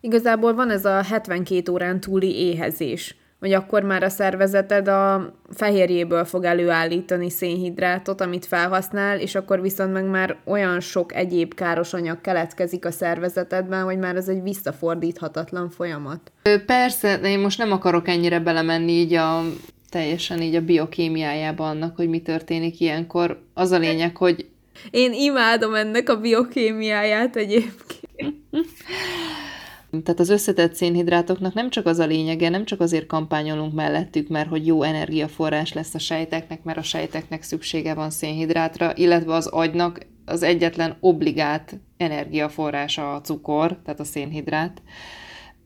Igazából 0.00 0.54
van 0.54 0.70
ez 0.70 0.84
a 0.84 1.02
72 1.02 1.72
órán 1.72 2.00
túli 2.00 2.34
éhezés 2.34 3.16
hogy 3.40 3.52
akkor 3.52 3.82
már 3.82 4.02
a 4.02 4.08
szervezeted 4.08 4.88
a 4.88 5.32
fehérjéből 5.50 6.24
fog 6.24 6.44
előállítani 6.44 7.30
szénhidrátot, 7.30 8.20
amit 8.20 8.46
felhasznál, 8.46 9.20
és 9.20 9.34
akkor 9.34 9.60
viszont 9.60 9.92
meg 9.92 10.04
már 10.04 10.36
olyan 10.44 10.80
sok 10.80 11.14
egyéb 11.14 11.54
káros 11.54 11.92
anyag 11.92 12.20
keletkezik 12.20 12.84
a 12.84 12.90
szervezetedben, 12.90 13.84
hogy 13.84 13.98
már 13.98 14.16
ez 14.16 14.28
egy 14.28 14.42
visszafordíthatatlan 14.42 15.70
folyamat. 15.70 16.32
Persze, 16.66 17.18
de 17.18 17.28
én 17.28 17.38
most 17.38 17.58
nem 17.58 17.72
akarok 17.72 18.08
ennyire 18.08 18.40
belemenni 18.40 18.92
így 18.92 19.14
a 19.14 19.42
teljesen 19.88 20.42
így 20.42 20.54
a 20.54 20.60
biokémiájában 20.60 21.68
annak, 21.68 21.96
hogy 21.96 22.08
mi 22.08 22.20
történik 22.20 22.80
ilyenkor. 22.80 23.38
Az 23.54 23.70
a 23.70 23.78
lényeg, 23.78 24.16
hogy... 24.16 24.46
Én 24.90 25.12
imádom 25.12 25.74
ennek 25.74 26.08
a 26.08 26.16
biokémiáját 26.16 27.36
egyébként. 27.36 28.36
Tehát 29.90 30.20
az 30.20 30.28
összetett 30.28 30.74
szénhidrátoknak 30.74 31.54
nem 31.54 31.70
csak 31.70 31.86
az 31.86 31.98
a 31.98 32.06
lényege, 32.06 32.48
nem 32.48 32.64
csak 32.64 32.80
azért 32.80 33.06
kampányolunk 33.06 33.74
mellettük, 33.74 34.28
mert 34.28 34.48
hogy 34.48 34.66
jó 34.66 34.82
energiaforrás 34.82 35.72
lesz 35.72 35.94
a 35.94 35.98
sejteknek, 35.98 36.62
mert 36.62 36.78
a 36.78 36.82
sejteknek 36.82 37.42
szüksége 37.42 37.94
van 37.94 38.10
szénhidrátra, 38.10 38.92
illetve 38.96 39.34
az 39.34 39.46
agynak 39.46 40.06
az 40.24 40.42
egyetlen 40.42 40.96
obligát 41.00 41.80
energiaforrása 41.96 43.14
a 43.14 43.20
cukor, 43.20 43.78
tehát 43.84 44.00
a 44.00 44.04
szénhidrát. 44.04 44.82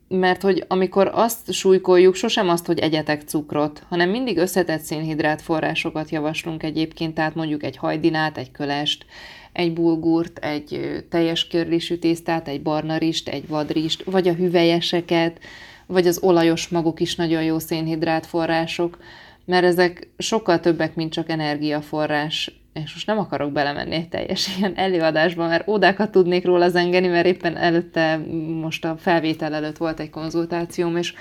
Mert 0.07 0.41
hogy 0.41 0.65
amikor 0.67 1.11
azt 1.13 1.51
súlykoljuk, 1.51 2.15
sosem 2.15 2.49
azt, 2.49 2.65
hogy 2.65 2.79
egyetek 2.79 3.21
cukrot, 3.21 3.85
hanem 3.89 4.09
mindig 4.09 4.37
összetett 4.37 4.81
szénhidrát 4.81 5.41
forrásokat 5.41 6.09
javaslunk 6.09 6.63
egyébként, 6.63 7.13
tehát 7.13 7.35
mondjuk 7.35 7.63
egy 7.63 7.77
hajdinát, 7.77 8.37
egy 8.37 8.51
kölest, 8.51 9.05
egy 9.53 9.73
bulgurt, 9.73 10.37
egy 10.37 11.03
teljes 11.09 11.47
körlésű 11.47 11.95
tésztát, 11.95 12.47
egy 12.47 12.61
barnarist, 12.61 13.29
egy 13.29 13.47
vadrist, 13.47 14.03
vagy 14.03 14.27
a 14.27 14.33
hüvelyeseket, 14.33 15.39
vagy 15.85 16.07
az 16.07 16.19
olajos 16.21 16.67
magok 16.67 16.99
is 16.99 17.15
nagyon 17.15 17.43
jó 17.43 17.59
szénhidrát 17.59 18.25
források, 18.25 18.97
mert 19.45 19.65
ezek 19.65 20.07
sokkal 20.17 20.59
többek, 20.59 20.95
mint 20.95 21.11
csak 21.11 21.29
energiaforrás 21.29 22.63
és 22.73 22.93
most 22.93 23.07
nem 23.07 23.19
akarok 23.19 23.51
belemenni 23.51 23.95
egy 23.95 24.09
teljes 24.09 24.57
ilyen 24.57 24.75
előadásba, 24.75 25.47
mert 25.47 25.67
ódákat 25.67 26.11
tudnék 26.11 26.45
róla 26.45 26.69
zengeni, 26.69 27.07
mert 27.07 27.25
éppen 27.25 27.57
előtte, 27.57 28.17
most 28.61 28.85
a 28.85 28.97
felvétel 28.97 29.53
előtt 29.53 29.77
volt 29.77 29.99
egy 29.99 30.09
konzultációm, 30.09 30.97
és 30.97 31.13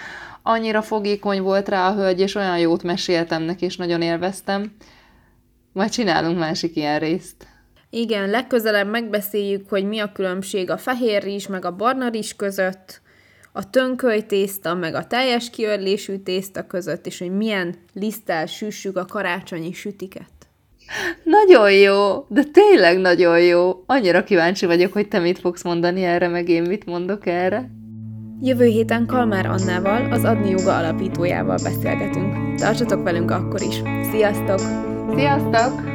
annyira 0.43 0.83
fogékony 0.83 1.43
volt 1.43 1.69
rá 1.69 1.89
a 1.89 1.95
hölgy, 1.95 2.21
és 2.21 2.35
olyan 2.35 2.59
jót 2.59 2.83
meséltem 2.83 3.43
neki, 3.43 3.65
és 3.65 3.77
nagyon 3.77 4.03
élveztem. 4.03 4.73
Majd 5.73 5.91
csinálunk 5.91 6.39
másik 6.39 6.77
ilyen 6.77 6.99
részt. 6.99 7.47
Igen, 7.95 8.31
legközelebb 8.31 8.91
megbeszéljük, 8.91 9.69
hogy 9.69 9.85
mi 9.85 9.99
a 9.99 10.13
különbség 10.13 10.71
a 10.71 10.77
fehér 10.77 11.23
rizs 11.23 11.47
meg 11.47 11.65
a 11.65 11.77
barna 11.77 12.09
rizs 12.09 12.33
között, 12.37 13.01
a 13.53 13.71
tönköly 13.71 14.21
tészta 14.27 14.75
meg 14.75 14.95
a 14.95 15.07
teljes 15.07 15.51
kiörlésű 15.51 16.17
tészta 16.17 16.67
között, 16.67 17.07
és 17.07 17.19
hogy 17.19 17.37
milyen 17.37 17.75
liszttel 17.93 18.47
süssük 18.47 18.97
a 18.97 19.05
karácsonyi 19.05 19.73
sütiket. 19.73 20.31
Nagyon 21.23 21.73
jó, 21.73 22.25
de 22.29 22.43
tényleg 22.53 22.99
nagyon 22.99 23.41
jó. 23.41 23.83
Annyira 23.87 24.25
kíváncsi 24.25 24.67
vagyok, 24.67 24.93
hogy 24.93 25.09
te 25.09 25.19
mit 25.19 25.39
fogsz 25.39 25.65
mondani 25.65 26.03
erre, 26.03 26.29
meg 26.29 26.49
én 26.49 26.63
mit 26.63 26.87
mondok 26.87 27.27
erre. 27.27 27.71
Jövő 28.41 28.65
héten 28.65 29.07
Kalmár 29.07 29.47
Annával, 29.47 30.13
az 30.13 30.25
Adni 30.25 30.51
Joga 30.51 30.77
alapítójával 30.77 31.59
beszélgetünk. 31.63 32.55
Tartsatok 32.55 33.03
velünk 33.03 33.31
akkor 33.31 33.63
is. 33.63 33.83
Sziasztok! 34.11 34.59
Sziasztok! 35.17 35.92